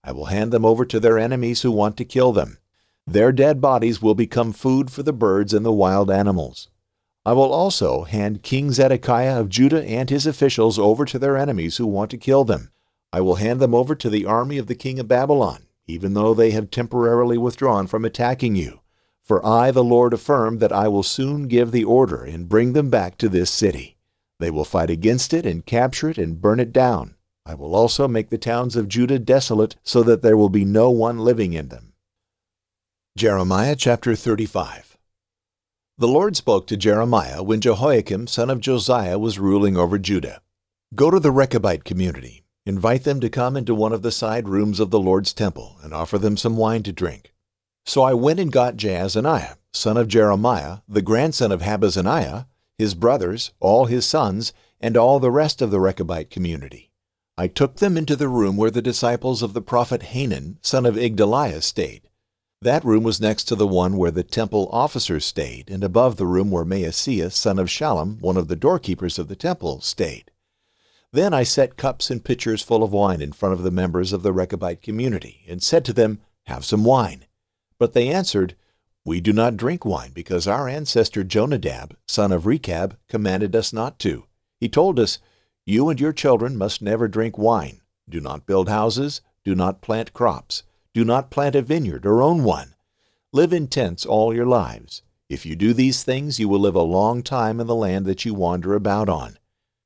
I 0.03 0.13
will 0.13 0.27
hand 0.27 0.53
them 0.53 0.65
over 0.65 0.87
to 0.87 1.01
their 1.01 1.19
enemies 1.19 1.63
who 1.63 1.73
want 1.73 1.99
to 1.99 2.05
kill 2.05 2.33
them. 2.33 2.59
Their 3.07 3.33
dead 3.33 3.61
bodies 3.61 4.01
will 4.01 4.15
become 4.15 4.53
food 4.53 4.91
for 4.91 5.03
the 5.03 5.13
birds 5.13 5.53
and 5.53 5.65
the 5.65 5.73
wild 5.73 6.11
animals. 6.11 6.69
I 7.29 7.33
will 7.33 7.53
also 7.53 8.05
hand 8.05 8.43
King 8.43 8.73
Zedekiah 8.73 9.39
of 9.39 9.51
Judah 9.51 9.85
and 9.85 10.09
his 10.09 10.27
officials 10.27 10.79
over 10.79 11.05
to 11.05 11.19
their 11.19 11.37
enemies 11.37 11.77
who 11.77 11.87
want 11.87 12.11
to 12.13 12.17
kill 12.17 12.43
them. 12.43 12.71
I 13.13 13.21
will 13.21 13.35
hand 13.35 13.61
them 13.61 13.75
over 13.75 13.95
to 13.97 14.09
the 14.09 14.25
army 14.25 14.57
of 14.57 14.67
the 14.67 14.75
king 14.75 14.99
of 14.99 15.09
Babylon, 15.09 15.67
even 15.87 16.15
though 16.15 16.33
they 16.33 16.53
have 16.53 16.71
temporarily 16.71 17.37
withdrawn 17.37 17.87
from 17.87 18.07
attacking 18.07 18.57
you. 18.57 18.81
For 19.21 19.45
I, 19.45 19.73
the 19.73 19.85
Lord, 19.85 20.15
affirm 20.15 20.57
that 20.61 20.73
I 20.73 20.89
will 20.89 21.03
soon 21.03 21.49
give 21.49 21.71
the 21.71 21.85
order 21.85 22.25
and 22.25 22.49
bring 22.49 22.73
them 22.73 22.89
back 22.89 23.19
to 23.19 23.29
this 23.29 23.51
city. 23.51 23.99
They 24.39 24.51
will 24.51 24.65
fight 24.65 24.89
against 24.89 25.35
it 25.35 25.45
and 25.45 25.67
capture 25.67 26.09
it 26.09 26.17
and 26.17 26.41
burn 26.41 26.59
it 26.59 26.73
down. 26.73 27.15
I 27.45 27.55
will 27.55 27.77
also 27.77 28.09
make 28.09 28.31
the 28.31 28.39
towns 28.39 28.75
of 28.75 28.89
Judah 28.89 29.19
desolate, 29.19 29.77
so 29.83 30.03
that 30.03 30.23
there 30.23 30.39
will 30.39 30.49
be 30.49 30.65
no 30.65 30.89
one 30.89 31.19
living 31.19 31.53
in 31.53 31.69
them. 31.69 31.93
Jeremiah 33.19 33.77
chapter 33.77 34.17
35 34.17 34.98
the 36.01 36.07
Lord 36.07 36.37
spoke 36.37 36.69
to 36.69 36.77
Jeremiah 36.77 37.43
when 37.43 37.61
Jehoiakim 37.61 38.29
son 38.29 38.51
of 38.51 38.61
Josiah 38.61 39.19
was 39.19 39.41
ruling 39.41 39.77
over 39.77 39.99
Judah. 39.99 40.41
Go 40.95 41.11
to 41.11 41.19
the 41.19 41.33
Rechabite 41.33 41.83
community, 41.83 42.45
invite 42.65 43.03
them 43.03 43.19
to 43.19 43.29
come 43.29 43.57
into 43.57 43.75
one 43.75 43.93
of 43.93 44.03
the 44.03 44.13
side 44.13 44.49
rooms 44.49 44.79
of 44.79 44.91
the 44.91 45.01
Lord's 45.01 45.33
temple, 45.33 45.77
and 45.83 45.93
offer 45.93 46.17
them 46.17 46.37
some 46.37 46.57
wine 46.57 46.85
to 46.85 46.93
drink. 46.93 47.35
So 47.85 48.05
I 48.05 48.15
went 48.15 48.39
and 48.39 48.53
got 48.53 48.77
Jaazaniah, 48.77 49.57
son 49.73 49.97
of 49.97 50.07
Jeremiah, 50.07 50.79
the 50.89 51.03
grandson 51.03 51.51
of 51.51 51.63
Habazziniah, 51.63 52.47
his 52.79 52.95
brothers, 52.95 53.51
all 53.59 53.87
his 53.87 54.07
sons, 54.07 54.53
and 54.81 54.97
all 54.97 55.19
the 55.19 55.33
rest 55.33 55.61
of 55.61 55.73
the 55.73 55.81
Rechabite 55.81 56.31
community. 56.31 56.93
I 57.37 57.49
took 57.49 57.79
them 57.79 57.97
into 57.97 58.15
the 58.15 58.29
room 58.29 58.57
where 58.57 58.71
the 58.71 58.81
disciples 58.81 59.43
of 59.43 59.53
the 59.53 59.63
prophet 59.63 60.05
Hanan, 60.05 60.61
son 60.63 60.87
of 60.87 60.95
Igdaliah, 60.95 61.61
stayed. 61.61 62.08
That 62.61 62.85
room 62.85 63.05
was 63.05 63.21
next 63.21 63.45
to 63.45 63.55
the 63.55 63.69
one 63.69 63.97
where 63.97 64.11
the 64.11 64.25
temple 64.25 64.69
officers 64.73 65.25
stayed, 65.25 65.71
and 65.71 65.85
above 65.85 66.17
the 66.17 66.27
room 66.27 66.51
where 66.51 66.65
Maaseiah, 66.65 67.31
son 67.31 67.57
of 67.57 67.69
Shallum, 67.69 68.21
one 68.21 68.37
of 68.37 68.49
the 68.49 68.57
doorkeepers 68.57 69.17
of 69.17 69.29
the 69.29 69.37
temple, 69.37 69.81
stayed. 69.81 70.33
Then 71.13 71.33
I 71.33 71.45
set 71.45 71.77
cups 71.77 72.11
and 72.11 72.25
pitchers 72.25 72.61
full 72.61 72.83
of 72.83 72.93
wine 72.93 73.23
in 73.23 73.33
front 73.33 73.53
of 73.53 73.63
the 73.63 73.71
members 73.71 74.13
of 74.13 74.25
the 74.25 74.33
Rechabite 74.33 74.83
community, 74.83 75.45
and 75.47 75.63
said 75.63 75.85
to 75.85 75.93
them, 75.93 76.21
Have 76.47 76.65
some 76.65 76.83
wine. 76.83 77.27
But 77.79 77.93
they 77.93 78.09
answered, 78.09 78.57
We 79.05 79.21
do 79.21 79.33
not 79.33 79.57
drink 79.57 79.85
wine, 79.85 80.11
because 80.13 80.49
our 80.49 80.69
ancestor 80.69 81.23
Jonadab, 81.23 81.97
son 82.09 82.33
of 82.33 82.45
Rechab, 82.45 82.99
commanded 83.09 83.55
us 83.55 83.73
not 83.73 84.01
to. 84.01 84.25
He 84.59 84.69
told 84.69 84.99
us, 84.99 85.21
You 85.65 85.91
and 85.91 86.01
your 86.01 86.13
children 86.13 86.59
must 86.59 86.83
never 86.83 87.07
drink 87.07 87.39
wine. 87.39 87.83
Do 88.09 88.21
not 88.21 88.47
build 88.47 88.69
houses, 88.69 89.21
do 89.45 89.55
not 89.55 89.81
plant 89.81 90.13
crops. 90.13 90.65
Do 90.99 91.05
not 91.05 91.31
plant 91.31 91.55
a 91.55 91.63
vineyard 91.63 92.05
or 92.05 92.21
own 92.25 92.43
one. 92.43 92.75
Live 93.33 93.53
in 93.53 93.69
tents 93.69 94.05
all 94.05 94.35
your 94.35 94.45
lives. 94.45 95.03
If 95.29 95.47
you 95.47 95.55
do 95.55 95.73
these 95.73 96.03
things, 96.03 96.41
you 96.41 96.49
will 96.49 96.59
live 96.59 96.75
a 96.75 96.83
long 96.83 97.23
time 97.23 97.61
in 97.61 97.69
the 97.69 97.75
land 97.77 98.05
that 98.07 98.25
you 98.25 98.35
wander 98.35 98.75
about 98.75 99.09
on. 99.09 99.39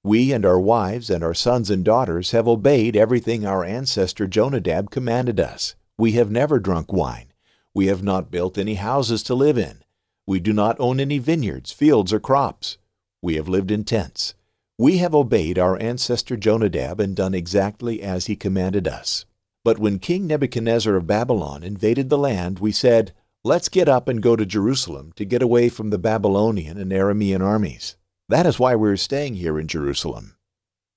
We 0.02 0.32
and 0.32 0.46
our 0.46 0.58
wives 0.58 1.10
and 1.10 1.22
our 1.22 1.34
sons 1.34 1.68
and 1.68 1.84
daughters 1.84 2.30
have 2.30 2.48
obeyed 2.48 2.96
everything 2.96 3.44
our 3.44 3.62
ancestor 3.62 4.26
Jonadab 4.26 4.90
commanded 4.90 5.38
us. 5.38 5.74
We 5.98 6.12
have 6.12 6.30
never 6.30 6.58
drunk 6.58 6.94
wine. 6.94 7.34
We 7.74 7.88
have 7.88 8.02
not 8.02 8.30
built 8.30 8.56
any 8.56 8.76
houses 8.76 9.22
to 9.24 9.34
live 9.34 9.58
in. 9.58 9.84
We 10.26 10.40
do 10.40 10.54
not 10.54 10.80
own 10.80 10.98
any 10.98 11.18
vineyards, 11.18 11.72
fields, 11.72 12.14
or 12.14 12.20
crops. 12.20 12.78
We 13.20 13.34
have 13.34 13.48
lived 13.48 13.70
in 13.70 13.84
tents. 13.84 14.32
We 14.78 14.96
have 14.96 15.14
obeyed 15.14 15.58
our 15.58 15.78
ancestor 15.78 16.38
Jonadab 16.38 17.00
and 17.00 17.14
done 17.14 17.34
exactly 17.34 18.00
as 18.00 18.28
he 18.28 18.34
commanded 18.34 18.88
us. 18.88 19.26
But 19.64 19.78
when 19.78 19.98
King 19.98 20.26
Nebuchadnezzar 20.26 20.96
of 20.96 21.06
Babylon 21.06 21.62
invaded 21.62 22.08
the 22.10 22.18
land, 22.18 22.58
we 22.58 22.72
said, 22.72 23.12
Let's 23.44 23.68
get 23.68 23.88
up 23.88 24.08
and 24.08 24.22
go 24.22 24.36
to 24.36 24.46
Jerusalem 24.46 25.12
to 25.16 25.24
get 25.24 25.42
away 25.42 25.68
from 25.68 25.90
the 25.90 25.98
Babylonian 25.98 26.78
and 26.78 26.92
Aramean 26.92 27.40
armies. 27.44 27.96
That 28.28 28.46
is 28.46 28.58
why 28.58 28.76
we 28.76 28.88
are 28.88 28.96
staying 28.96 29.34
here 29.34 29.58
in 29.58 29.66
Jerusalem. 29.66 30.36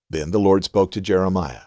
Then 0.09 0.31
the 0.31 0.39
Lord 0.39 0.63
spoke 0.63 0.91
to 0.91 1.01
Jeremiah. 1.01 1.63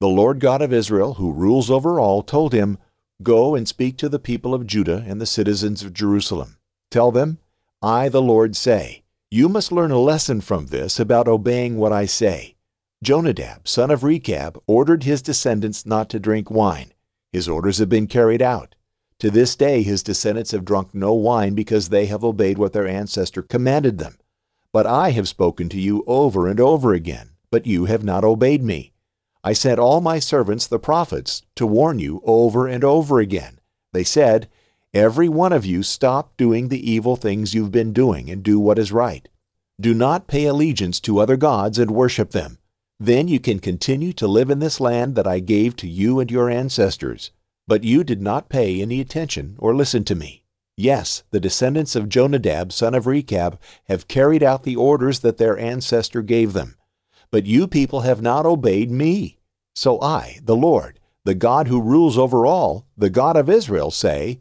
The 0.00 0.08
Lord 0.08 0.40
God 0.40 0.62
of 0.62 0.72
Israel, 0.72 1.14
who 1.14 1.32
rules 1.32 1.70
over 1.70 1.98
all, 1.98 2.22
told 2.22 2.52
him, 2.52 2.78
Go 3.22 3.54
and 3.54 3.68
speak 3.68 3.98
to 3.98 4.08
the 4.08 4.18
people 4.18 4.54
of 4.54 4.66
Judah 4.66 5.04
and 5.06 5.20
the 5.20 5.26
citizens 5.26 5.82
of 5.82 5.92
Jerusalem. 5.92 6.56
Tell 6.90 7.10
them, 7.10 7.38
I, 7.82 8.08
the 8.08 8.22
Lord, 8.22 8.56
say, 8.56 9.02
You 9.30 9.48
must 9.48 9.72
learn 9.72 9.90
a 9.90 9.98
lesson 9.98 10.40
from 10.40 10.66
this 10.66 10.98
about 10.98 11.28
obeying 11.28 11.76
what 11.76 11.92
I 11.92 12.06
say. 12.06 12.56
Jonadab, 13.02 13.66
son 13.66 13.90
of 13.90 14.04
Rechab, 14.04 14.60
ordered 14.66 15.04
his 15.04 15.22
descendants 15.22 15.86
not 15.86 16.10
to 16.10 16.20
drink 16.20 16.50
wine. 16.50 16.92
His 17.32 17.48
orders 17.48 17.78
have 17.78 17.88
been 17.88 18.06
carried 18.06 18.42
out. 18.42 18.74
To 19.20 19.30
this 19.30 19.56
day 19.56 19.82
his 19.82 20.02
descendants 20.02 20.50
have 20.50 20.66
drunk 20.66 20.94
no 20.94 21.14
wine 21.14 21.54
because 21.54 21.88
they 21.88 22.06
have 22.06 22.22
obeyed 22.22 22.58
what 22.58 22.74
their 22.74 22.86
ancestor 22.86 23.42
commanded 23.42 23.96
them. 23.96 24.18
But 24.70 24.86
I 24.86 25.10
have 25.10 25.28
spoken 25.28 25.70
to 25.70 25.80
you 25.80 26.04
over 26.06 26.46
and 26.46 26.60
over 26.60 26.92
again, 26.92 27.30
but 27.50 27.66
you 27.66 27.86
have 27.86 28.04
not 28.04 28.22
obeyed 28.22 28.62
me. 28.62 28.92
I 29.42 29.54
sent 29.54 29.78
all 29.78 30.02
my 30.02 30.18
servants, 30.18 30.66
the 30.66 30.78
prophets, 30.78 31.42
to 31.56 31.66
warn 31.66 31.98
you 31.98 32.20
over 32.24 32.68
and 32.68 32.84
over 32.84 33.18
again. 33.18 33.60
They 33.92 34.04
said, 34.04 34.48
Every 34.92 35.28
one 35.28 35.52
of 35.54 35.64
you 35.64 35.82
stop 35.82 36.36
doing 36.36 36.68
the 36.68 36.90
evil 36.90 37.16
things 37.16 37.54
you've 37.54 37.72
been 37.72 37.94
doing 37.94 38.28
and 38.28 38.42
do 38.42 38.60
what 38.60 38.78
is 38.78 38.92
right. 38.92 39.26
Do 39.80 39.94
not 39.94 40.26
pay 40.26 40.44
allegiance 40.44 41.00
to 41.00 41.18
other 41.18 41.38
gods 41.38 41.78
and 41.78 41.90
worship 41.90 42.32
them. 42.32 42.58
Then 43.02 43.28
you 43.28 43.40
can 43.40 43.60
continue 43.60 44.12
to 44.12 44.28
live 44.28 44.50
in 44.50 44.58
this 44.58 44.78
land 44.78 45.14
that 45.14 45.26
I 45.26 45.38
gave 45.38 45.74
to 45.76 45.88
you 45.88 46.20
and 46.20 46.30
your 46.30 46.50
ancestors. 46.50 47.30
But 47.66 47.82
you 47.82 48.04
did 48.04 48.20
not 48.20 48.50
pay 48.50 48.82
any 48.82 49.00
attention 49.00 49.56
or 49.58 49.74
listen 49.74 50.04
to 50.04 50.14
me. 50.14 50.44
Yes, 50.76 51.22
the 51.30 51.40
descendants 51.40 51.96
of 51.96 52.10
Jonadab, 52.10 52.72
son 52.72 52.94
of 52.94 53.06
Rechab, 53.06 53.58
have 53.84 54.06
carried 54.06 54.42
out 54.42 54.64
the 54.64 54.76
orders 54.76 55.20
that 55.20 55.38
their 55.38 55.58
ancestor 55.58 56.20
gave 56.20 56.52
them. 56.52 56.76
But 57.30 57.46
you 57.46 57.66
people 57.66 58.00
have 58.00 58.20
not 58.20 58.44
obeyed 58.44 58.90
me. 58.90 59.38
So 59.74 59.98
I, 60.02 60.38
the 60.42 60.56
Lord, 60.56 61.00
the 61.24 61.34
God 61.34 61.68
who 61.68 61.80
rules 61.80 62.18
over 62.18 62.44
all, 62.44 62.86
the 62.98 63.08
God 63.08 63.34
of 63.34 63.48
Israel, 63.48 63.90
say, 63.90 64.40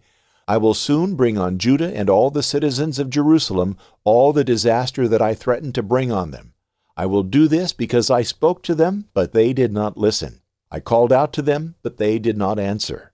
I 0.49 0.57
will 0.57 0.73
soon 0.73 1.15
bring 1.15 1.37
on 1.37 1.59
Judah 1.59 1.95
and 1.95 2.09
all 2.09 2.29
the 2.29 2.43
citizens 2.43 2.99
of 2.99 3.09
Jerusalem 3.09 3.77
all 4.03 4.33
the 4.33 4.43
disaster 4.43 5.07
that 5.07 5.21
I 5.21 5.33
threatened 5.33 5.75
to 5.75 5.83
bring 5.83 6.11
on 6.11 6.31
them. 6.31 6.53
I 6.99 7.05
will 7.05 7.23
do 7.23 7.47
this 7.47 7.71
because 7.71 8.09
I 8.09 8.23
spoke 8.23 8.61
to 8.63 8.75
them, 8.75 9.05
but 9.13 9.31
they 9.31 9.53
did 9.53 9.71
not 9.71 9.97
listen. 9.97 10.41
I 10.69 10.81
called 10.81 11.13
out 11.13 11.31
to 11.31 11.41
them, 11.41 11.75
but 11.81 11.95
they 11.95 12.19
did 12.19 12.37
not 12.37 12.59
answer. 12.59 13.13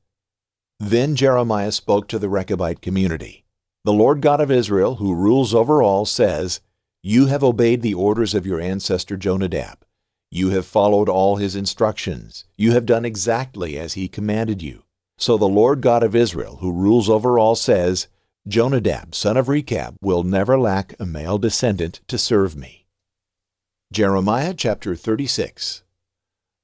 Then 0.80 1.16
Jeremiah 1.16 1.72
spoke 1.72 2.08
to 2.08 2.18
the 2.18 2.26
Rechabite 2.26 2.82
community. 2.82 3.46
The 3.84 3.94
Lord 3.94 4.22
God 4.22 4.42
of 4.42 4.50
Israel, 4.50 4.96
who 4.96 5.14
rules 5.14 5.54
over 5.54 5.84
all, 5.84 6.04
says, 6.04 6.62
You 7.04 7.28
have 7.28 7.44
obeyed 7.44 7.84
the 7.84 7.94
orders 7.94 8.34
of 8.34 8.48
your 8.48 8.60
ancestor 8.60 9.18
Jonadab. 9.18 9.86
You 10.32 10.50
have 10.50 10.66
followed 10.66 11.08
all 11.08 11.36
his 11.36 11.56
instructions. 11.56 12.46
You 12.58 12.72
have 12.72 12.88
done 12.88 13.06
exactly 13.06 13.78
as 13.78 13.94
he 13.94 14.08
commanded 14.08 14.64
you. 14.64 14.82
So 15.20 15.38
the 15.38 15.46
Lord 15.48 15.82
God 15.82 16.02
of 16.02 16.16
Israel, 16.16 16.56
who 16.56 16.72
rules 16.72 17.08
over 17.08 17.38
all, 17.38 17.54
says, 17.54 18.08
Jonadab, 18.48 19.14
son 19.14 19.38
of 19.38 19.48
Rechab, 19.48 19.98
will 20.02 20.24
never 20.24 20.58
lack 20.58 20.96
a 21.00 21.06
male 21.06 21.38
descendant 21.38 22.02
to 22.08 22.18
serve 22.18 22.56
me. 22.56 22.85
Jeremiah 23.92 24.56
chapter 24.56 24.96
36 24.96 25.84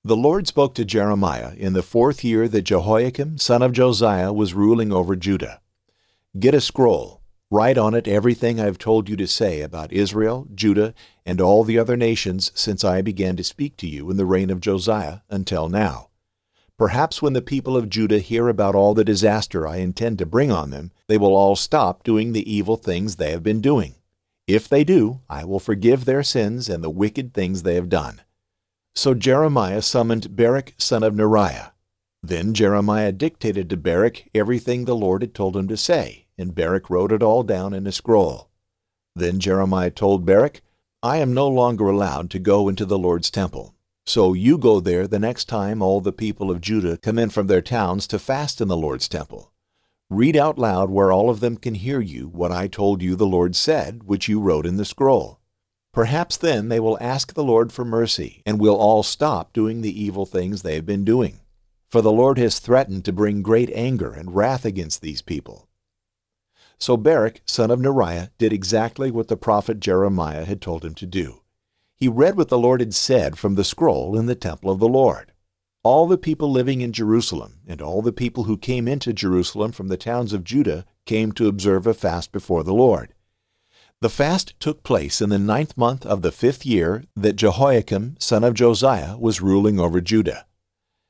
The 0.04 0.16
Lord 0.16 0.48
spoke 0.48 0.74
to 0.74 0.84
Jeremiah 0.84 1.54
in 1.56 1.74
the 1.74 1.84
fourth 1.84 2.24
year 2.24 2.48
that 2.48 2.64
Jehoiakim 2.64 3.38
son 3.38 3.62
of 3.62 3.74
Josiah 3.74 4.34
was 4.34 4.56
ruling 4.56 4.92
over 4.92 5.16
Judah. 5.16 5.62
Get 6.40 6.56
a 6.56 6.60
scroll, 6.60 7.22
write 7.52 7.78
on 7.78 7.94
it 7.94 8.08
everything 8.08 8.60
I 8.60 8.66
have 8.66 8.80
told 8.80 9.08
you 9.08 9.16
to 9.18 9.28
say 9.28 9.62
about 9.62 9.94
Israel, 9.94 10.48
Judah, 10.56 10.96
and 11.24 11.40
all 11.40 11.64
the 11.64 11.78
other 11.78 11.96
nations 11.96 12.52
since 12.56 12.84
I 12.84 13.04
began 13.04 13.36
to 13.36 13.44
speak 13.44 13.78
to 13.78 13.88
you 13.88 14.10
in 14.10 14.18
the 14.18 14.26
reign 14.26 14.50
of 14.50 14.60
Josiah 14.60 15.20
until 15.30 15.70
now. 15.70 16.10
Perhaps 16.76 17.22
when 17.22 17.34
the 17.34 17.42
people 17.44 17.78
of 17.78 17.88
Judah 17.88 18.20
hear 18.20 18.50
about 18.50 18.74
all 18.74 18.96
the 18.96 19.06
disaster 19.06 19.68
I 19.68 19.78
intend 19.78 20.18
to 20.18 20.26
bring 20.26 20.52
on 20.52 20.72
them, 20.72 20.92
they 21.06 21.20
will 21.20 21.36
all 21.36 21.56
stop 21.56 22.04
doing 22.04 22.34
the 22.34 22.52
evil 22.52 22.78
things 22.78 23.18
they 23.18 23.30
have 23.30 23.44
been 23.44 23.62
doing. 23.62 23.94
If 24.48 24.68
they 24.68 24.84
do, 24.84 25.22
I 25.30 25.46
will 25.46 25.60
forgive 25.60 26.06
their 26.06 26.24
sins 26.24 26.70
and 26.70 26.84
the 26.84 26.90
wicked 26.90 27.34
things 27.34 27.64
they 27.64 27.76
have 27.76 27.90
done. 27.90 28.22
So 28.96 29.14
Jeremiah 29.14 29.82
summoned 29.82 30.36
Baruch 30.36 30.74
son 30.78 31.04
of 31.04 31.14
Neriah. 31.14 31.72
Then 32.24 32.54
Jeremiah 32.54 33.12
dictated 33.12 33.70
to 33.70 33.78
Baruch 33.78 34.24
everything 34.36 34.86
the 34.86 34.96
Lord 34.96 35.22
had 35.22 35.34
told 35.34 35.56
him 35.56 35.68
to 35.70 35.78
say, 35.78 36.28
and 36.38 36.54
Baruch 36.54 36.90
wrote 36.90 37.12
it 37.12 37.24
all 37.24 37.44
down 37.44 37.74
in 37.74 37.88
a 37.88 37.92
scroll. 37.92 38.50
Then 39.16 39.40
Jeremiah 39.40 39.92
told 39.92 40.26
Baruch, 40.26 40.62
I 41.02 41.18
am 41.18 41.34
no 41.34 41.48
longer 41.48 41.88
allowed 41.88 42.30
to 42.32 42.40
go 42.40 42.70
into 42.70 42.86
the 42.86 43.00
Lord's 43.00 43.32
temple. 43.32 43.76
So 44.06 44.34
you 44.34 44.58
go 44.58 44.80
there 44.80 45.08
the 45.08 45.20
next 45.20 45.46
time 45.46 45.82
all 45.82 46.02
the 46.02 46.12
people 46.12 46.52
of 46.52 46.62
Judah 46.62 46.98
come 46.98 47.18
in 47.18 47.30
from 47.30 47.48
their 47.48 47.62
towns 47.62 48.06
to 48.08 48.20
fast 48.20 48.62
in 48.62 48.68
the 48.68 48.78
Lord's 48.78 49.08
temple. 49.08 49.51
Read 50.12 50.36
out 50.36 50.60
loud 50.60 50.90
where 50.90 51.10
all 51.10 51.30
of 51.30 51.40
them 51.40 51.56
can 51.56 51.74
hear 51.74 52.02
you 52.02 52.28
what 52.28 52.52
I 52.52 52.68
told 52.68 53.02
you 53.02 53.16
the 53.16 53.26
Lord 53.26 53.56
said, 53.56 54.04
which 54.04 54.28
you 54.28 54.42
wrote 54.42 54.66
in 54.66 54.76
the 54.76 54.84
scroll. 54.84 55.40
Perhaps 55.94 56.36
then 56.36 56.68
they 56.68 56.82
will 56.82 56.98
ask 57.00 57.34
the 57.34 57.46
Lord 57.46 57.72
for 57.72 57.86
mercy, 57.86 58.44
and 58.46 58.60
will 58.60 58.76
all 58.76 59.04
stop 59.04 59.54
doing 59.54 59.80
the 59.80 60.04
evil 60.04 60.26
things 60.26 60.64
they 60.64 60.76
have 60.76 60.86
been 60.86 61.06
doing. 61.06 61.40
For 61.88 62.02
the 62.02 62.12
Lord 62.12 62.38
has 62.40 62.60
threatened 62.60 63.06
to 63.06 63.14
bring 63.14 63.42
great 63.42 63.70
anger 63.74 64.12
and 64.12 64.36
wrath 64.36 64.66
against 64.66 65.02
these 65.02 65.22
people. 65.22 65.70
So 66.78 66.98
Baruch, 66.98 67.40
son 67.46 67.72
of 67.72 67.80
Neriah, 67.80 68.32
did 68.38 68.52
exactly 68.52 69.12
what 69.12 69.30
the 69.30 69.38
prophet 69.38 69.80
Jeremiah 69.80 70.44
had 70.44 70.60
told 70.60 70.84
him 70.84 70.94
to 70.96 71.06
do. 71.06 71.40
He 71.96 72.10
read 72.10 72.36
what 72.36 72.50
the 72.50 72.58
Lord 72.58 72.82
had 72.82 72.94
said 72.94 73.38
from 73.38 73.56
the 73.56 73.64
scroll 73.64 74.20
in 74.20 74.26
the 74.26 74.36
temple 74.36 74.72
of 74.72 74.80
the 74.80 74.90
Lord 74.90 75.31
all 75.84 76.08
the 76.08 76.18
people 76.18 76.52
living 76.52 76.82
in 76.82 76.94
Jerusalem 76.94 77.60
and 77.68 77.82
all 77.82 78.02
the 78.02 78.14
people 78.14 78.44
who 78.44 78.58
came 78.58 78.88
into 78.88 79.14
Jerusalem 79.14 79.72
from 79.72 79.88
the 79.88 79.98
towns 79.98 80.32
of 80.32 80.44
Judah 80.44 80.86
came 81.06 81.32
to 81.34 81.48
observe 81.48 81.88
a 81.88 81.94
fast 81.94 82.32
before 82.32 82.64
the 82.64 82.74
Lord. 82.74 83.14
The 84.00 84.10
fast 84.10 84.60
took 84.60 84.84
place 84.84 85.22
in 85.22 85.30
the 85.30 85.40
ninth 85.40 85.76
month 85.76 86.06
of 86.06 86.22
the 86.22 86.32
fifth 86.32 86.66
year 86.66 87.04
that 87.16 87.36
Jehoiakim, 87.36 88.18
son 88.20 88.44
of 88.44 88.54
Josiah, 88.54 89.18
was 89.18 89.42
ruling 89.42 89.80
over 89.80 90.02
Judah. 90.02 90.46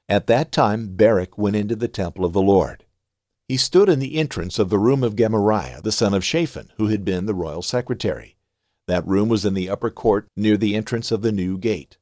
At 0.07 0.27
that 0.27 0.51
time 0.51 0.95
Baruch 0.95 1.37
went 1.37 1.55
into 1.55 1.75
the 1.75 1.87
temple 1.87 2.23
of 2.23 2.33
the 2.33 2.41
Lord. 2.41 2.85
He 3.47 3.57
stood 3.57 3.89
in 3.89 3.99
the 3.99 4.15
entrance 4.15 4.59
of 4.59 4.69
the 4.69 4.79
room 4.79 5.03
of 5.03 5.17
Gemariah, 5.17 5.81
the 5.81 5.91
son 5.91 6.13
of 6.13 6.23
Shaphan, 6.23 6.71
who 6.77 6.87
had 6.87 7.03
been 7.03 7.25
the 7.25 7.33
royal 7.33 7.61
secretary. 7.61 8.37
That 8.87 9.05
room 9.05 9.27
was 9.27 9.45
in 9.45 9.53
the 9.53 9.69
upper 9.69 9.89
court 9.89 10.27
near 10.37 10.55
the 10.55 10.75
entrance 10.75 11.11
of 11.11 11.21
the 11.21 11.33
new 11.33 11.57
gate. 11.57 11.97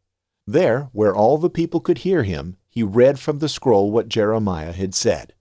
There, 0.45 0.89
where 0.93 1.15
all 1.15 1.38
the 1.38 1.49
people 1.49 1.79
could 1.79 1.99
hear 1.99 2.23
him, 2.23 2.58
he 2.69 2.84
read 2.84 3.19
from 3.19 3.39
the 3.39 3.49
scroll 3.49 3.91
what 3.91 4.10
Jeremiah 4.10 4.71
had 4.71 4.93
said. 4.93 5.34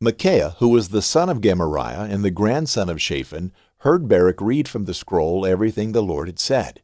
Micaiah, 0.00 0.56
who 0.58 0.68
was 0.68 0.88
the 0.88 1.02
son 1.02 1.28
of 1.28 1.40
Gemariah 1.40 2.08
and 2.10 2.24
the 2.24 2.30
grandson 2.30 2.88
of 2.88 3.00
Shaphan, 3.00 3.52
heard 3.78 4.08
Baruch 4.08 4.40
read 4.40 4.68
from 4.68 4.84
the 4.84 4.94
scroll 4.94 5.46
everything 5.46 5.92
the 5.92 6.02
Lord 6.02 6.28
had 6.28 6.38
said. 6.38 6.82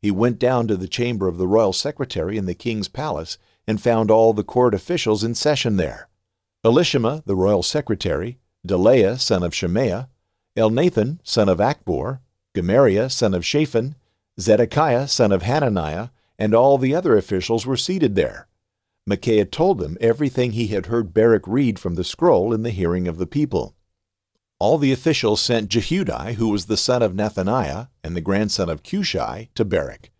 He 0.00 0.10
went 0.10 0.38
down 0.38 0.66
to 0.68 0.76
the 0.76 0.88
chamber 0.88 1.28
of 1.28 1.38
the 1.38 1.46
royal 1.46 1.72
secretary 1.72 2.36
in 2.36 2.46
the 2.46 2.54
king's 2.54 2.88
palace 2.88 3.38
and 3.66 3.80
found 3.80 4.10
all 4.10 4.32
the 4.32 4.44
court 4.44 4.74
officials 4.74 5.24
in 5.24 5.34
session 5.34 5.76
there. 5.76 6.08
Elishama, 6.64 7.24
the 7.24 7.36
royal 7.36 7.62
secretary, 7.62 8.38
Delaiah, 8.66 9.18
son 9.18 9.42
of 9.42 9.54
Shemaiah, 9.54 10.08
Elnathan, 10.56 11.18
son 11.22 11.48
of 11.48 11.58
Achbor, 11.58 12.20
Gemariah, 12.54 13.08
son 13.08 13.34
of 13.34 13.44
Shaphan, 13.44 13.94
Zedekiah, 14.38 15.08
son 15.08 15.32
of 15.32 15.42
Hananiah, 15.42 16.08
and 16.38 16.54
all 16.54 16.78
the 16.78 16.94
other 16.94 17.16
officials 17.16 17.66
were 17.66 17.76
seated 17.76 18.14
there. 18.14 18.48
Micaiah 19.06 19.44
told 19.44 19.78
them 19.78 19.98
everything 20.00 20.52
he 20.52 20.68
had 20.68 20.86
heard 20.86 21.12
Baruch 21.12 21.46
read 21.46 21.78
from 21.78 21.96
the 21.96 22.04
scroll 22.04 22.52
in 22.52 22.62
the 22.62 22.70
hearing 22.70 23.08
of 23.08 23.18
the 23.18 23.26
people. 23.26 23.74
All 24.60 24.78
the 24.78 24.92
officials 24.92 25.40
sent 25.40 25.70
Jehudi, 25.70 26.34
who 26.34 26.48
was 26.48 26.66
the 26.66 26.76
son 26.76 27.02
of 27.02 27.14
Nethaniah 27.14 27.88
and 28.04 28.14
the 28.14 28.20
grandson 28.20 28.68
of 28.68 28.84
Cushi, 28.84 29.48
to 29.56 29.64
Baruch. 29.64 30.10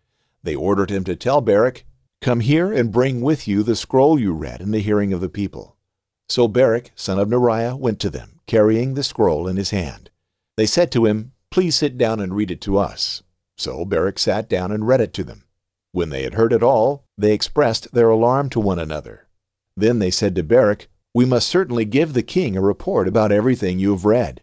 They 0.43 0.53
ordered 0.53 0.89
him 0.89 1.05
to 1.05 1.15
tell 1.15 1.39
Baruch, 1.39 1.85
Come 2.19 2.41
here 2.41 2.71
and 2.71 2.91
bring 2.91 3.21
with 3.21 3.47
you 3.47 3.63
the 3.63 3.75
scroll 3.75 4.19
you 4.19 4.33
read 4.33 4.59
in 4.59 4.71
the 4.71 4.79
hearing 4.79 5.13
of 5.13 5.21
the 5.21 5.29
people. 5.29 5.77
So 6.27 6.49
Baruch, 6.49 6.91
son 6.95 7.19
of 7.19 7.29
Neriah, 7.29 7.77
went 7.77 7.99
to 8.01 8.09
them, 8.09 8.41
carrying 8.47 8.93
the 8.93 9.03
scroll 9.03 9.47
in 9.47 9.55
his 9.55 9.69
hand. 9.69 10.09
They 10.57 10.65
said 10.65 10.91
to 10.91 11.05
him, 11.05 11.31
Please 11.49 11.75
sit 11.75 11.97
down 11.97 12.19
and 12.19 12.35
read 12.35 12.51
it 12.51 12.61
to 12.61 12.77
us. 12.77 13.23
So 13.57 13.85
Baruch 13.85 14.19
sat 14.19 14.49
down 14.49 14.71
and 14.71 14.87
read 14.87 15.01
it 15.01 15.13
to 15.13 15.23
them. 15.23 15.43
When 15.93 16.09
they 16.09 16.23
had 16.23 16.33
heard 16.33 16.53
it 16.53 16.63
all, 16.63 17.05
they 17.19 17.33
expressed 17.33 17.93
their 17.93 18.09
alarm 18.09 18.49
to 18.49 18.59
one 18.59 18.79
another. 18.79 19.27
Then 19.77 19.99
they 19.99 20.09
said 20.09 20.35
to 20.35 20.43
Baruch, 20.43 20.87
We 21.13 21.23
must 21.23 21.47
certainly 21.47 21.85
give 21.85 22.13
the 22.13 22.23
king 22.23 22.57
a 22.57 22.61
report 22.61 23.07
about 23.07 23.31
everything 23.31 23.77
you 23.77 23.91
have 23.91 24.03
read. 24.03 24.41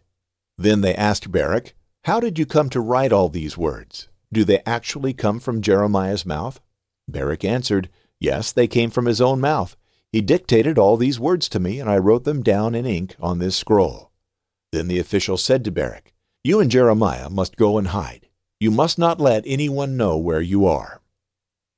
Then 0.56 0.80
they 0.80 0.94
asked 0.94 1.32
Baruch, 1.32 1.74
How 2.04 2.20
did 2.20 2.38
you 2.38 2.46
come 2.46 2.70
to 2.70 2.80
write 2.80 3.12
all 3.12 3.28
these 3.28 3.58
words? 3.58 4.08
Do 4.32 4.44
they 4.44 4.62
actually 4.64 5.12
come 5.12 5.40
from 5.40 5.60
Jeremiah's 5.60 6.24
mouth? 6.24 6.60
Baruch 7.08 7.44
answered, 7.44 7.88
Yes, 8.20 8.52
they 8.52 8.68
came 8.68 8.90
from 8.90 9.06
his 9.06 9.20
own 9.20 9.40
mouth. 9.40 9.76
He 10.12 10.20
dictated 10.20 10.78
all 10.78 10.96
these 10.96 11.18
words 11.18 11.48
to 11.48 11.58
me, 11.58 11.80
and 11.80 11.90
I 11.90 11.98
wrote 11.98 12.22
them 12.22 12.44
down 12.44 12.76
in 12.76 12.86
ink 12.86 13.16
on 13.20 13.40
this 13.40 13.56
scroll. 13.56 14.12
Then 14.70 14.86
the 14.86 15.00
official 15.00 15.36
said 15.36 15.64
to 15.64 15.72
Baruch, 15.72 16.12
You 16.44 16.60
and 16.60 16.70
Jeremiah 16.70 17.28
must 17.28 17.56
go 17.56 17.76
and 17.76 17.88
hide. 17.88 18.28
You 18.60 18.70
must 18.70 19.00
not 19.00 19.20
let 19.20 19.42
anyone 19.46 19.96
know 19.96 20.16
where 20.16 20.40
you 20.40 20.64
are. 20.64 20.99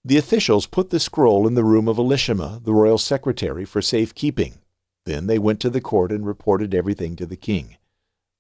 The 0.04 0.18
officials 0.18 0.66
put 0.66 0.90
the 0.90 0.98
scroll 0.98 1.46
in 1.46 1.54
the 1.54 1.64
room 1.64 1.86
of 1.86 1.96
Elishama, 1.96 2.64
the 2.64 2.74
royal 2.74 2.98
secretary, 2.98 3.64
for 3.64 3.80
safekeeping. 3.80 4.58
Then 5.04 5.28
they 5.28 5.38
went 5.38 5.60
to 5.60 5.70
the 5.70 5.80
court 5.80 6.10
and 6.10 6.26
reported 6.26 6.74
everything 6.74 7.14
to 7.16 7.26
the 7.26 7.36
king. 7.36 7.76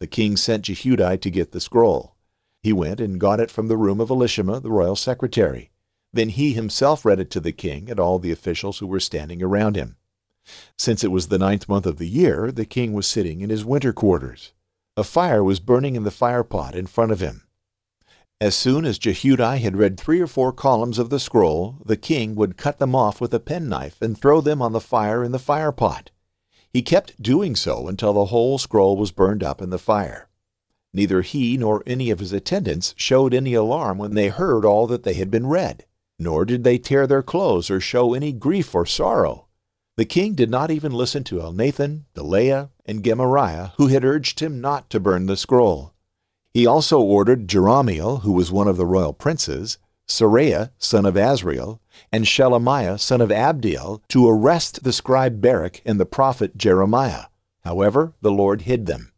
The 0.00 0.08
king 0.08 0.36
sent 0.36 0.64
Jehudi 0.64 1.20
to 1.20 1.30
get 1.30 1.52
the 1.52 1.60
scroll. 1.60 2.16
He 2.62 2.72
went 2.72 3.00
and 3.00 3.20
got 3.20 3.38
it 3.38 3.50
from 3.50 3.68
the 3.68 3.76
room 3.76 4.00
of 4.00 4.08
Elishama, 4.08 4.60
the 4.60 4.70
royal 4.70 4.96
secretary. 4.96 5.70
Then 6.12 6.30
he 6.30 6.52
himself 6.52 7.04
read 7.04 7.20
it 7.20 7.30
to 7.30 7.40
the 7.40 7.52
king 7.52 7.88
and 7.88 8.00
all 8.00 8.18
the 8.18 8.32
officials 8.32 8.78
who 8.78 8.86
were 8.86 9.00
standing 9.00 9.42
around 9.42 9.76
him. 9.76 9.96
Since 10.76 11.04
it 11.04 11.12
was 11.12 11.28
the 11.28 11.38
ninth 11.38 11.68
month 11.68 11.86
of 11.86 11.98
the 11.98 12.08
year, 12.08 12.50
the 12.50 12.64
king 12.64 12.92
was 12.92 13.06
sitting 13.06 13.40
in 13.40 13.50
his 13.50 13.64
winter 13.64 13.92
quarters. 13.92 14.52
A 14.96 15.04
fire 15.04 15.42
was 15.42 15.60
burning 15.60 15.94
in 15.94 16.02
the 16.02 16.10
firepot 16.10 16.74
in 16.74 16.86
front 16.86 17.12
of 17.12 17.20
him. 17.20 17.44
As 18.42 18.56
soon 18.56 18.84
as 18.84 18.98
Jehudi 18.98 19.58
had 19.58 19.76
read 19.76 19.96
three 19.96 20.20
or 20.20 20.26
four 20.26 20.52
columns 20.52 20.98
of 20.98 21.10
the 21.10 21.20
scroll, 21.20 21.76
the 21.86 21.96
king 21.96 22.34
would 22.34 22.56
cut 22.56 22.80
them 22.80 22.92
off 22.92 23.20
with 23.20 23.32
a 23.32 23.38
penknife 23.38 24.02
and 24.02 24.18
throw 24.18 24.40
them 24.40 24.60
on 24.60 24.72
the 24.72 24.80
fire 24.80 25.22
in 25.22 25.30
the 25.30 25.38
firepot. 25.38 26.10
He 26.68 26.82
kept 26.82 27.22
doing 27.22 27.54
so 27.54 27.86
until 27.86 28.12
the 28.12 28.24
whole 28.34 28.58
scroll 28.58 28.96
was 28.96 29.12
burned 29.12 29.44
up 29.44 29.62
in 29.62 29.70
the 29.70 29.78
fire. 29.78 30.28
Neither 30.92 31.22
he 31.22 31.56
nor 31.56 31.84
any 31.86 32.10
of 32.10 32.18
his 32.18 32.32
attendants 32.32 32.94
showed 32.96 33.32
any 33.32 33.54
alarm 33.54 33.96
when 33.96 34.16
they 34.16 34.26
heard 34.26 34.64
all 34.64 34.88
that 34.88 35.04
they 35.04 35.14
had 35.14 35.30
been 35.30 35.46
read, 35.46 35.86
nor 36.18 36.44
did 36.44 36.64
they 36.64 36.78
tear 36.78 37.06
their 37.06 37.22
clothes 37.22 37.70
or 37.70 37.78
show 37.78 38.12
any 38.12 38.32
grief 38.32 38.74
or 38.74 38.84
sorrow. 38.84 39.46
The 39.96 40.04
king 40.04 40.34
did 40.34 40.50
not 40.50 40.72
even 40.72 40.90
listen 40.90 41.22
to 41.24 41.38
Elnathan, 41.38 42.06
Delaiah, 42.16 42.70
and 42.84 43.04
Gemariah, 43.04 43.68
who 43.76 43.86
had 43.86 44.04
urged 44.04 44.40
him 44.40 44.60
not 44.60 44.90
to 44.90 44.98
burn 44.98 45.26
the 45.26 45.36
scroll. 45.36 45.92
He 46.54 46.66
also 46.66 47.00
ordered 47.00 47.48
Jerahmeel, 47.48 48.22
who 48.22 48.32
was 48.32 48.52
one 48.52 48.68
of 48.68 48.76
the 48.76 48.86
royal 48.86 49.12
princes, 49.14 49.78
Seraiah, 50.06 50.70
son 50.78 51.06
of 51.06 51.14
Azriel, 51.14 51.78
and 52.12 52.26
Shelemiah, 52.26 53.00
son 53.00 53.20
of 53.20 53.30
Abdiel, 53.30 54.02
to 54.08 54.28
arrest 54.28 54.84
the 54.84 54.92
scribe 54.92 55.40
Barak 55.40 55.80
and 55.86 55.98
the 55.98 56.04
prophet 56.04 56.56
Jeremiah. 56.56 57.26
However, 57.64 58.12
the 58.20 58.30
Lord 58.30 58.62
hid 58.62 58.86
them. 58.86 59.12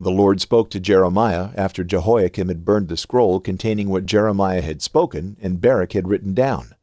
The 0.00 0.10
Lord 0.10 0.40
spoke 0.40 0.70
to 0.70 0.80
Jeremiah 0.80 1.50
after 1.56 1.82
Jehoiakim 1.82 2.48
had 2.48 2.64
burned 2.64 2.88
the 2.88 2.96
scroll 2.96 3.40
containing 3.40 3.90
what 3.90 4.06
Jeremiah 4.06 4.62
had 4.62 4.80
spoken 4.80 5.36
and 5.42 5.60
Barak 5.60 5.92
had 5.92 6.08
written 6.08 6.34
down. 6.34 6.74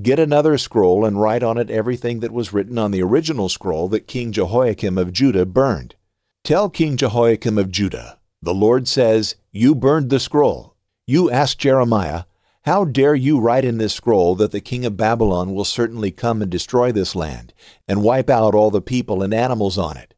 Get 0.00 0.20
another 0.20 0.56
scroll 0.56 1.04
and 1.04 1.20
write 1.20 1.42
on 1.42 1.58
it 1.58 1.70
everything 1.70 2.20
that 2.20 2.32
was 2.32 2.52
written 2.52 2.78
on 2.78 2.90
the 2.92 3.02
original 3.02 3.48
scroll 3.48 3.88
that 3.88 4.06
King 4.06 4.30
Jehoiakim 4.30 4.98
of 4.98 5.12
Judah 5.12 5.46
burned. 5.46 5.96
Tell 6.44 6.70
King 6.70 6.96
Jehoiakim 6.96 7.58
of 7.58 7.70
Judah, 7.70 8.19
the 8.42 8.54
Lord 8.54 8.88
says, 8.88 9.36
You 9.52 9.74
burned 9.74 10.10
the 10.10 10.20
scroll. 10.20 10.74
You 11.06 11.30
ask 11.30 11.58
Jeremiah, 11.58 12.24
How 12.62 12.84
dare 12.84 13.14
you 13.14 13.38
write 13.38 13.64
in 13.64 13.78
this 13.78 13.94
scroll 13.94 14.34
that 14.36 14.50
the 14.50 14.60
king 14.60 14.86
of 14.86 14.96
Babylon 14.96 15.54
will 15.54 15.64
certainly 15.64 16.10
come 16.10 16.40
and 16.40 16.50
destroy 16.50 16.90
this 16.90 17.14
land, 17.14 17.52
and 17.86 18.02
wipe 18.02 18.30
out 18.30 18.54
all 18.54 18.70
the 18.70 18.80
people 18.80 19.22
and 19.22 19.34
animals 19.34 19.76
on 19.76 19.96
it? 19.96 20.14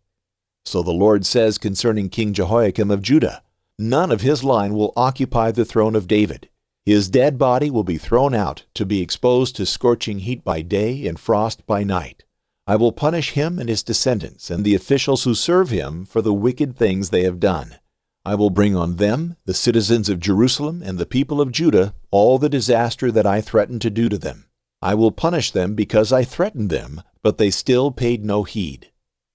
So 0.65 0.83
the 0.83 0.93
Lord 0.93 1.27
says 1.27 1.59
concerning 1.59 2.09
King 2.09 2.33
Jehoiakim 2.33 2.91
of 2.91 3.03
Judah, 3.03 3.43
None 3.79 4.13
of 4.13 4.21
his 4.21 4.45
line 4.45 4.75
will 4.75 4.93
occupy 4.97 5.51
the 5.51 5.65
throne 5.65 5.97
of 5.97 6.07
David. 6.07 6.49
His 6.87 7.09
dead 7.09 7.39
body 7.39 7.71
will 7.71 7.85
be 7.85 7.99
thrown 7.99 8.35
out 8.35 8.65
to 8.75 8.87
be 8.87 9.01
exposed 9.01 9.57
to 9.57 9.67
scorching 9.67 10.21
heat 10.21 10.45
by 10.45 10.63
day 10.63 11.07
and 11.07 11.19
frost 11.19 11.67
by 11.67 11.83
night. 11.83 12.25
I 12.67 12.77
will 12.77 12.93
punish 12.93 13.31
him 13.31 13.59
and 13.59 13.69
his 13.69 13.83
descendants 13.83 14.51
and 14.51 14.65
the 14.65 14.75
officials 14.75 15.25
who 15.25 15.35
serve 15.35 15.71
him 15.71 16.05
for 16.05 16.23
the 16.23 16.33
wicked 16.33 16.77
things 16.77 17.11
they 17.11 17.25
have 17.25 17.41
done. 17.41 17.77
I 18.25 18.37
will 18.37 18.51
bring 18.51 18.77
on 18.77 18.97
them, 18.97 19.37
the 19.47 19.55
citizens 19.55 20.09
of 20.09 20.21
Jerusalem 20.21 20.81
and 20.85 20.97
the 20.97 21.07
people 21.07 21.41
of 21.41 21.51
Judah, 21.51 21.93
all 22.13 22.39
the 22.39 22.49
disaster 22.49 23.11
that 23.11 23.27
I 23.27 23.41
threatened 23.41 23.83
to 23.83 23.91
do 23.91 24.09
to 24.09 24.17
them. 24.17 24.47
I 24.81 24.95
will 24.95 25.11
punish 25.11 25.51
them 25.51 25.75
because 25.75 26.13
I 26.13 26.23
threatened 26.23 26.71
them, 26.71 27.03
but 27.23 27.39
they 27.39 27.51
still 27.51 27.91
paid 27.91 28.25
no 28.25 28.45
heed. 28.45 28.93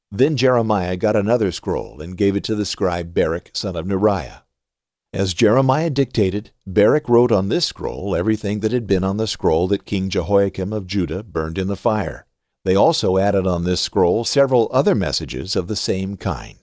Then 0.09 0.37
Jeremiah 0.37 0.95
got 0.95 1.17
another 1.17 1.51
scroll 1.51 1.99
and 1.99 2.17
gave 2.17 2.37
it 2.37 2.45
to 2.45 2.55
the 2.55 2.65
scribe 2.65 3.13
Baruch 3.13 3.51
son 3.53 3.75
of 3.75 3.85
Neriah. 3.85 4.43
As 5.11 5.33
Jeremiah 5.33 5.89
dictated, 5.89 6.51
Baruch 6.65 7.09
wrote 7.09 7.31
on 7.31 7.49
this 7.49 7.65
scroll 7.65 8.15
everything 8.15 8.61
that 8.61 8.71
had 8.71 8.87
been 8.87 9.03
on 9.03 9.17
the 9.17 9.27
scroll 9.27 9.67
that 9.67 9.85
King 9.85 10.09
Jehoiakim 10.09 10.71
of 10.71 10.87
Judah 10.87 11.23
burned 11.23 11.57
in 11.57 11.67
the 11.67 11.75
fire. 11.75 12.25
They 12.63 12.75
also 12.75 13.17
added 13.17 13.45
on 13.45 13.65
this 13.65 13.81
scroll 13.81 14.23
several 14.23 14.69
other 14.71 14.95
messages 14.95 15.57
of 15.57 15.67
the 15.67 15.75
same 15.75 16.15
kind. 16.15 16.57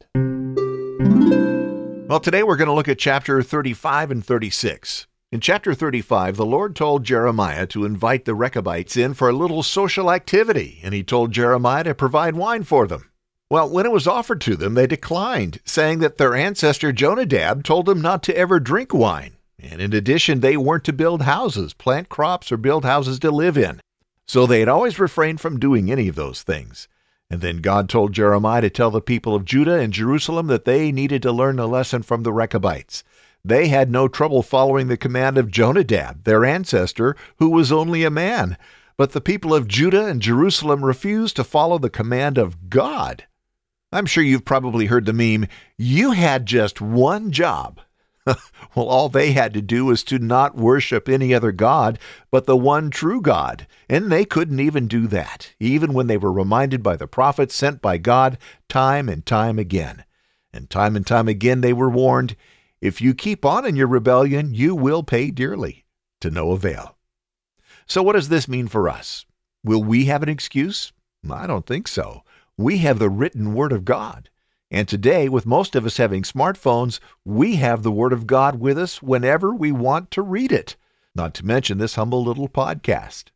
Well, 2.15 2.21
today 2.21 2.45
we're 2.45 2.55
going 2.55 2.69
to 2.69 2.75
look 2.75 2.87
at 2.87 3.01
chapter 3.01 3.43
35 3.43 4.13
and 4.13 4.25
36. 4.25 5.09
In 5.33 5.41
chapter 5.41 5.75
35, 5.75 6.37
the 6.37 6.47
Lord 6.47 6.77
told 6.77 7.03
Jeremiah 7.03 7.67
to 7.67 7.85
invite 7.85 8.25
the 8.25 8.37
Rechabites 8.37 8.97
in 8.97 9.15
for 9.15 9.29
a 9.29 9.33
little 9.33 9.65
social 9.65 10.13
activity, 10.13 10.79
and 10.85 10.95
he 10.95 11.03
told 11.03 11.33
Jeremiah 11.33 11.83
to 11.83 11.93
provide 11.93 12.37
wine 12.37 12.63
for 12.63 12.87
them. 12.87 13.11
Well, 13.51 13.69
when 13.69 13.85
it 13.85 13.91
was 13.91 14.07
offered 14.07 14.41
to 14.43 14.55
them, 14.55 14.75
they 14.75 14.87
declined, 14.87 15.59
saying 15.65 15.99
that 15.99 16.17
their 16.17 16.37
ancestor 16.37 16.93
Jonadab 16.93 17.65
told 17.65 17.87
them 17.87 18.01
not 18.01 18.23
to 18.23 18.37
ever 18.37 18.61
drink 18.61 18.95
wine. 18.95 19.35
And 19.59 19.81
in 19.81 19.93
addition, 19.93 20.39
they 20.39 20.57
weren't 20.57 20.85
to 20.85 20.93
build 20.93 21.23
houses, 21.23 21.75
plant 21.75 22.11
crops, 22.11 22.53
or 22.53 22.57
build 22.57 22.85
houses 22.85 23.19
to 23.19 23.33
live 23.33 23.59
in. 23.59 23.81
So 24.29 24.47
they 24.47 24.61
had 24.61 24.69
always 24.69 25.01
refrained 25.01 25.41
from 25.41 25.59
doing 25.59 25.91
any 25.91 26.07
of 26.07 26.15
those 26.15 26.45
things. 26.45 26.87
And 27.31 27.41
then 27.41 27.59
God 27.59 27.89
told 27.89 28.13
Jeremiah 28.13 28.61
to 28.61 28.71
tell 28.71 28.91
the 28.91 29.01
people 29.01 29.35
of 29.35 29.45
Judah 29.45 29.79
and 29.79 29.93
Jerusalem 29.93 30.47
that 30.49 30.65
they 30.65 30.93
needed 30.93 31.23
to 31.23 31.33
learn 31.33 31.59
a 31.59 31.67
lesson 31.67 32.03
from 32.03 32.23
the 32.23 32.33
Rechabites. 32.33 33.03
They 33.45 33.69
had 33.69 33.91
no 33.91 34.09
trouble 34.09 34.43
following 34.43 34.89
the 34.89 34.97
command 34.97 35.37
of 35.37 35.51
Jonadab, 35.51 36.25
their 36.25 36.45
ancestor, 36.45 37.17
who 37.39 37.51
was 37.51 37.73
only 37.73 38.05
a 38.05 38.11
man. 38.11 38.57
But 38.97 39.13
the 39.13 39.21
people 39.21 39.53
of 39.53 39.69
Judah 39.69 40.07
and 40.07 40.23
Jerusalem 40.23 40.85
refused 40.85 41.37
to 41.37 41.45
follow 41.45 41.79
the 41.79 41.91
command 41.91 42.39
of 42.39 42.71
God. 42.71 43.25
I'm 43.93 44.07
sure 44.07 44.25
you've 44.25 44.45
probably 44.45 44.87
heard 44.87 45.05
the 45.05 45.13
meme, 45.13 45.49
you 45.77 46.13
had 46.13 46.47
just 46.47 46.81
one 46.81 47.33
job. 47.33 47.81
well, 48.75 48.87
all 48.87 49.09
they 49.09 49.33
had 49.33 49.53
to 49.55 49.63
do 49.63 49.85
was 49.85 50.03
to 50.05 50.19
not 50.19 50.57
worship 50.57 51.09
any 51.09 51.35
other 51.35 51.53
God 51.53 51.99
but 52.31 52.47
the 52.47 52.57
one 52.57 52.91
true 52.91 53.21
God, 53.21 53.67
and 53.89 54.11
they 54.11 54.25
couldn't 54.25 54.61
even 54.61 54.89
do 54.89 55.07
that, 55.09 55.55
even 55.61 55.93
when 55.93 56.07
they 56.07 56.17
were 56.17 56.33
reminded 56.33 56.83
by 56.83 56.97
the 56.97 57.07
prophets 57.07 57.55
sent 57.55 57.83
by 57.83 57.99
God 57.99 58.39
time 58.69 59.09
and 59.09 59.25
time 59.25 59.59
again. 59.59 60.05
And 60.53 60.71
time 60.71 60.97
and 60.97 61.07
time 61.07 61.29
again 61.29 61.61
they 61.61 61.73
were 61.73 61.91
warned 61.91 62.37
if 62.81 63.01
you 63.01 63.15
keep 63.15 63.45
on 63.45 63.65
in 63.65 63.77
your 63.77 63.87
rebellion, 63.87 64.53
you 64.55 64.75
will 64.75 65.03
pay 65.03 65.31
dearly, 65.31 65.85
to 66.21 66.31
no 66.31 66.53
avail. 66.53 66.97
So, 67.87 68.03
what 68.03 68.13
does 68.13 68.29
this 68.29 68.49
mean 68.49 68.69
for 68.69 68.89
us? 68.89 69.25
Will 69.63 69.83
we 69.83 70.07
have 70.07 70.23
an 70.23 70.29
excuse? 70.29 70.93
I 71.31 71.47
don't 71.47 71.67
think 71.67 71.89
so 71.89 72.25
we 72.57 72.79
have 72.79 72.99
the 72.99 73.11
written 73.11 73.55
Word 73.55 73.73
of 73.73 73.85
God. 73.85 74.31
And 74.75 74.89
today, 74.89 75.29
with 75.29 75.47
most 75.47 75.77
of 75.77 75.87
us 75.87 75.99
having 75.99 76.25
smartphones, 76.25 76.99
we 77.25 77.55
have 77.55 77.85
the 77.85 77.93
Word 77.93 78.13
of 78.13 78.27
God 78.27 78.59
with 78.59 78.77
us 78.77 79.01
whenever 79.01 79.55
we 79.55 79.71
want 79.71 80.11
to 80.11 80.21
read 80.21 80.51
it, 80.51 80.75
not 81.15 81.33
to 81.35 81.47
mention 81.47 81.79
this 81.79 81.95
humble 81.95 82.25
little 82.25 82.49
podcast. 82.49 83.27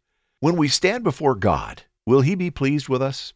When 0.40 0.56
we 0.56 0.66
stand 0.66 1.04
before 1.04 1.36
God, 1.36 1.84
will 2.04 2.22
He 2.22 2.34
be 2.34 2.50
pleased 2.50 2.88
with 2.88 3.00
us? 3.00 3.34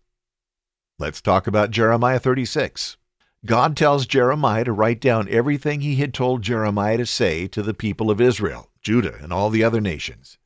Let's 0.99 1.21
talk 1.21 1.47
about 1.47 1.71
Jeremiah 1.71 2.19
36. 2.19 2.97
God 3.47 3.77
tells 3.77 4.05
Jeremiah 4.05 4.65
to 4.65 4.73
write 4.73 5.01
down 5.01 5.29
everything 5.29 5.83
he 5.83 5.95
had 5.95 6.13
told 6.13 6.43
Jeremiah 6.43 6.97
to 6.97 7.07
say 7.07 7.47
to 7.47 7.63
the 7.63 7.73
people 7.73 8.11
of 8.11 8.21
Israel, 8.21 8.69
Judah, 8.83 9.15
and 9.23 9.33
all 9.33 9.49
the 9.49 9.63
other 9.63 9.81
nations. 9.81 10.39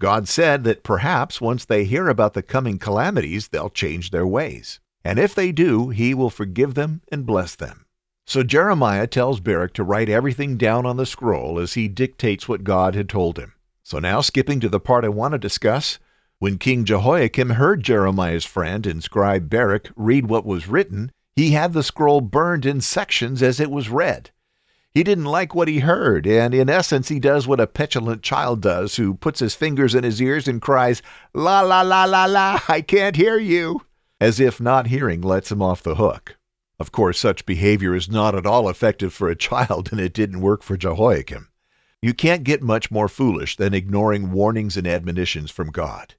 God 0.00 0.28
said 0.28 0.64
that 0.64 0.82
perhaps 0.82 1.42
once 1.42 1.66
they 1.66 1.84
hear 1.84 2.08
about 2.08 2.32
the 2.32 2.42
coming 2.42 2.78
calamities, 2.78 3.48
they'll 3.48 3.68
change 3.68 4.12
their 4.12 4.26
ways. 4.26 4.80
And 5.06 5.20
if 5.20 5.36
they 5.36 5.52
do, 5.52 5.90
he 5.90 6.14
will 6.14 6.30
forgive 6.30 6.74
them 6.74 7.00
and 7.12 7.24
bless 7.24 7.54
them. 7.54 7.86
So 8.26 8.42
Jeremiah 8.42 9.06
tells 9.06 9.38
Baruch 9.38 9.72
to 9.74 9.84
write 9.84 10.08
everything 10.08 10.56
down 10.56 10.84
on 10.84 10.96
the 10.96 11.06
scroll 11.06 11.60
as 11.60 11.74
he 11.74 11.86
dictates 11.86 12.48
what 12.48 12.64
God 12.64 12.96
had 12.96 13.08
told 13.08 13.38
him. 13.38 13.52
So 13.84 14.00
now, 14.00 14.20
skipping 14.20 14.58
to 14.58 14.68
the 14.68 14.80
part 14.80 15.04
I 15.04 15.08
want 15.10 15.30
to 15.30 15.38
discuss, 15.38 16.00
when 16.40 16.58
King 16.58 16.84
Jehoiakim 16.84 17.50
heard 17.50 17.84
Jeremiah's 17.84 18.44
friend 18.44 18.84
and 18.84 19.00
scribe 19.00 19.48
Baruch 19.48 19.92
read 19.94 20.26
what 20.26 20.44
was 20.44 20.66
written, 20.66 21.12
he 21.36 21.52
had 21.52 21.72
the 21.72 21.84
scroll 21.84 22.20
burned 22.20 22.66
in 22.66 22.80
sections 22.80 23.44
as 23.44 23.60
it 23.60 23.70
was 23.70 23.88
read. 23.88 24.32
He 24.90 25.04
didn't 25.04 25.26
like 25.26 25.54
what 25.54 25.68
he 25.68 25.78
heard, 25.78 26.26
and 26.26 26.52
in 26.52 26.68
essence, 26.68 27.10
he 27.10 27.20
does 27.20 27.46
what 27.46 27.60
a 27.60 27.68
petulant 27.68 28.22
child 28.22 28.60
does 28.60 28.96
who 28.96 29.14
puts 29.14 29.38
his 29.38 29.54
fingers 29.54 29.94
in 29.94 30.02
his 30.02 30.20
ears 30.20 30.48
and 30.48 30.60
cries, 30.60 31.00
La 31.32 31.60
la 31.60 31.82
la 31.82 32.06
la 32.06 32.24
la, 32.24 32.58
I 32.66 32.80
can't 32.80 33.14
hear 33.14 33.38
you, 33.38 33.82
as 34.20 34.40
if 34.40 34.60
not 34.60 34.88
hearing 34.88 35.20
lets 35.20 35.50
him 35.50 35.62
off 35.62 35.82
the 35.82 35.96
hook. 35.96 36.36
Of 36.78 36.92
course, 36.92 37.18
such 37.18 37.46
behavior 37.46 37.94
is 37.94 38.08
not 38.08 38.34
at 38.34 38.46
all 38.46 38.68
effective 38.68 39.12
for 39.12 39.28
a 39.28 39.36
child, 39.36 39.90
and 39.90 40.00
it 40.00 40.12
didn't 40.12 40.40
work 40.40 40.62
for 40.62 40.76
Jehoiakim. 40.76 41.48
You 42.02 42.14
can't 42.14 42.44
get 42.44 42.62
much 42.62 42.90
more 42.90 43.08
foolish 43.08 43.56
than 43.56 43.74
ignoring 43.74 44.32
warnings 44.32 44.76
and 44.76 44.86
admonitions 44.86 45.50
from 45.50 45.70
God. 45.70 46.14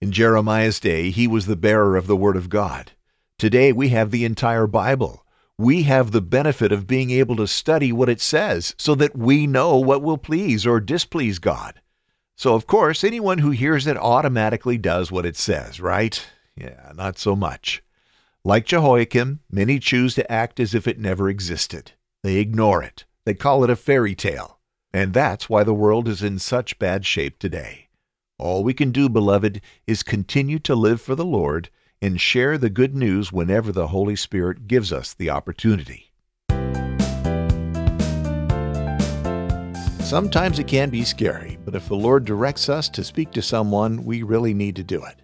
In 0.00 0.12
Jeremiah's 0.12 0.80
day, 0.80 1.10
he 1.10 1.26
was 1.26 1.46
the 1.46 1.56
bearer 1.56 1.96
of 1.96 2.06
the 2.06 2.16
Word 2.16 2.36
of 2.36 2.48
God. 2.48 2.92
Today, 3.38 3.72
we 3.72 3.90
have 3.90 4.10
the 4.10 4.24
entire 4.24 4.66
Bible 4.66 5.24
we 5.60 5.82
have 5.82 6.10
the 6.10 6.22
benefit 6.22 6.72
of 6.72 6.86
being 6.86 7.10
able 7.10 7.36
to 7.36 7.46
study 7.46 7.92
what 7.92 8.08
it 8.08 8.18
says 8.18 8.74
so 8.78 8.94
that 8.94 9.14
we 9.14 9.46
know 9.46 9.76
what 9.76 10.00
will 10.00 10.16
please 10.16 10.66
or 10.66 10.80
displease 10.80 11.38
God. 11.38 11.82
So, 12.34 12.54
of 12.54 12.66
course, 12.66 13.04
anyone 13.04 13.36
who 13.36 13.50
hears 13.50 13.86
it 13.86 13.98
automatically 13.98 14.78
does 14.78 15.12
what 15.12 15.26
it 15.26 15.36
says, 15.36 15.78
right? 15.78 16.26
Yeah, 16.60 16.92
not 16.94 17.18
so 17.18 17.34
much. 17.34 17.82
Like 18.44 18.66
Jehoiakim, 18.66 19.40
many 19.50 19.78
choose 19.78 20.14
to 20.16 20.30
act 20.30 20.60
as 20.60 20.74
if 20.74 20.86
it 20.86 20.98
never 20.98 21.30
existed. 21.30 21.92
They 22.22 22.36
ignore 22.36 22.82
it. 22.82 23.06
They 23.24 23.34
call 23.34 23.64
it 23.64 23.70
a 23.70 23.76
fairy 23.76 24.14
tale. 24.14 24.58
And 24.92 25.14
that's 25.14 25.48
why 25.48 25.64
the 25.64 25.72
world 25.72 26.06
is 26.08 26.22
in 26.22 26.38
such 26.38 26.78
bad 26.78 27.06
shape 27.06 27.38
today. 27.38 27.88
All 28.38 28.62
we 28.64 28.74
can 28.74 28.92
do, 28.92 29.08
beloved, 29.08 29.60
is 29.86 30.02
continue 30.02 30.58
to 30.60 30.74
live 30.74 31.00
for 31.00 31.14
the 31.14 31.24
Lord 31.24 31.70
and 32.02 32.20
share 32.20 32.58
the 32.58 32.70
good 32.70 32.94
news 32.94 33.32
whenever 33.32 33.72
the 33.72 33.88
Holy 33.88 34.16
Spirit 34.16 34.66
gives 34.66 34.92
us 34.92 35.14
the 35.14 35.30
opportunity. 35.30 36.10
Sometimes 40.02 40.58
it 40.58 40.66
can 40.66 40.90
be 40.90 41.04
scary, 41.04 41.56
but 41.64 41.74
if 41.74 41.86
the 41.86 41.94
Lord 41.94 42.24
directs 42.24 42.68
us 42.68 42.88
to 42.88 43.04
speak 43.04 43.30
to 43.32 43.42
someone, 43.42 44.04
we 44.04 44.22
really 44.22 44.52
need 44.52 44.74
to 44.76 44.82
do 44.82 45.04
it. 45.04 45.22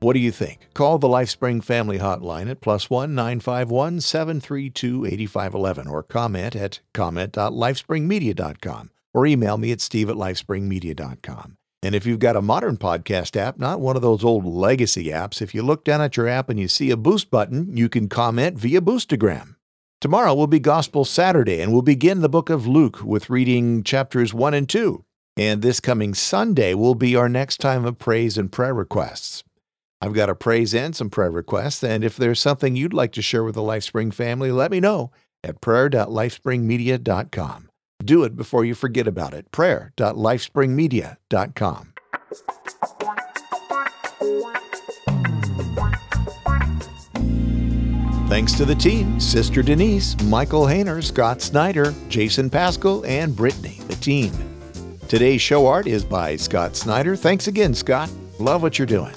What 0.00 0.12
do 0.12 0.18
you 0.18 0.30
think? 0.30 0.68
Call 0.74 0.98
the 0.98 1.08
LifeSpring 1.08 1.64
Family 1.64 1.98
Hotline 1.98 2.50
at 2.50 2.60
plus 2.60 2.90
one 2.90 3.14
nine 3.14 3.40
five 3.40 3.70
one 3.70 4.00
seven 4.00 4.40
three 4.40 4.68
two 4.68 5.06
eighty 5.06 5.26
five 5.26 5.54
eleven 5.54 5.88
or 5.88 6.02
comment 6.02 6.54
at 6.54 6.80
comment.lifespringmedia.com 6.92 8.90
or 9.14 9.26
email 9.26 9.56
me 9.56 9.72
at 9.72 9.80
steve 9.80 10.10
at 10.10 10.16
lifespringmedia.com. 10.16 11.56
And 11.82 11.94
if 11.94 12.04
you've 12.04 12.18
got 12.18 12.36
a 12.36 12.42
modern 12.42 12.76
podcast 12.76 13.36
app, 13.36 13.58
not 13.58 13.80
one 13.80 13.96
of 13.96 14.02
those 14.02 14.24
old 14.24 14.44
legacy 14.44 15.04
apps, 15.06 15.40
if 15.40 15.54
you 15.54 15.62
look 15.62 15.84
down 15.84 16.00
at 16.00 16.16
your 16.16 16.28
app 16.28 16.50
and 16.50 16.58
you 16.58 16.68
see 16.68 16.90
a 16.90 16.96
boost 16.96 17.30
button, 17.30 17.76
you 17.76 17.88
can 17.88 18.08
comment 18.08 18.58
via 18.58 18.80
Boostagram. 18.80 19.54
Tomorrow 20.00 20.34
will 20.34 20.46
be 20.46 20.58
Gospel 20.58 21.04
Saturday, 21.06 21.60
and 21.60 21.72
we'll 21.72 21.82
begin 21.82 22.20
the 22.20 22.28
book 22.28 22.50
of 22.50 22.66
Luke 22.66 23.02
with 23.02 23.30
reading 23.30 23.82
chapters 23.82 24.34
1 24.34 24.52
and 24.52 24.68
2. 24.68 25.04
And 25.38 25.62
this 25.62 25.80
coming 25.80 26.12
Sunday 26.12 26.74
will 26.74 26.94
be 26.94 27.16
our 27.16 27.28
next 27.28 27.60
time 27.60 27.84
of 27.84 27.98
praise 27.98 28.36
and 28.36 28.50
prayer 28.52 28.74
requests. 28.74 29.42
I've 30.00 30.12
got 30.12 30.28
a 30.28 30.34
praise 30.34 30.74
and 30.74 30.94
some 30.94 31.08
prayer 31.10 31.30
requests, 31.30 31.82
and 31.82 32.04
if 32.04 32.16
there's 32.16 32.40
something 32.40 32.76
you'd 32.76 32.92
like 32.92 33.12
to 33.12 33.22
share 33.22 33.44
with 33.44 33.54
the 33.54 33.62
LifeSpring 33.62 34.12
family, 34.12 34.52
let 34.52 34.70
me 34.70 34.80
know 34.80 35.10
at 35.42 35.60
prayer.lifespringmedia.com. 35.60 37.70
Do 38.04 38.24
it 38.24 38.36
before 38.36 38.64
you 38.64 38.74
forget 38.74 39.06
about 39.06 39.32
it. 39.32 39.50
Prayer.lifespringmedia.com. 39.52 41.92
Thanks 48.28 48.54
to 48.54 48.64
the 48.64 48.74
team 48.74 49.20
Sister 49.20 49.62
Denise, 49.62 50.20
Michael 50.24 50.62
Hayner, 50.62 51.02
Scott 51.02 51.40
Snyder, 51.40 51.94
Jason 52.08 52.50
Pascal, 52.50 53.04
and 53.06 53.34
Brittany, 53.34 53.80
the 53.86 53.94
team. 53.94 54.32
Today's 55.08 55.40
show 55.40 55.66
art 55.66 55.86
is 55.86 56.04
by 56.04 56.34
Scott 56.34 56.74
Snyder. 56.74 57.14
Thanks 57.14 57.46
again, 57.46 57.72
Scott. 57.72 58.10
Love 58.40 58.62
what 58.62 58.78
you're 58.78 58.86
doing. 58.86 59.14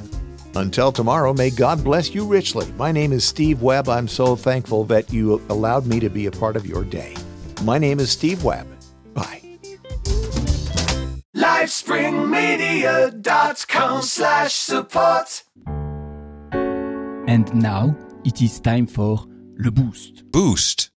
Until 0.56 0.92
tomorrow, 0.92 1.34
may 1.34 1.50
God 1.50 1.84
bless 1.84 2.14
you 2.14 2.26
richly. 2.26 2.72
My 2.78 2.92
name 2.92 3.12
is 3.12 3.24
Steve 3.24 3.62
Webb. 3.62 3.90
I'm 3.90 4.08
so 4.08 4.36
thankful 4.36 4.84
that 4.86 5.14
you 5.14 5.42
allowed 5.50 5.86
me 5.86 6.00
to 6.00 6.10
be 6.10 6.26
a 6.26 6.32
part 6.32 6.56
of 6.56 6.66
your 6.66 6.84
day. 6.84 7.16
My 7.64 7.78
name 7.78 8.00
is 8.00 8.12
Steve 8.12 8.44
Webb. 8.44 8.68
Bye. 9.14 9.42
thingmedia.com 11.34 14.02
slash 14.02 14.54
support. 14.54 15.44
And 17.28 17.54
now 17.54 17.96
it 18.26 18.42
is 18.42 18.60
time 18.60 18.88
for 18.88 19.26
Le 19.58 19.72
Boost. 19.72 20.24
Boost. 20.32 20.88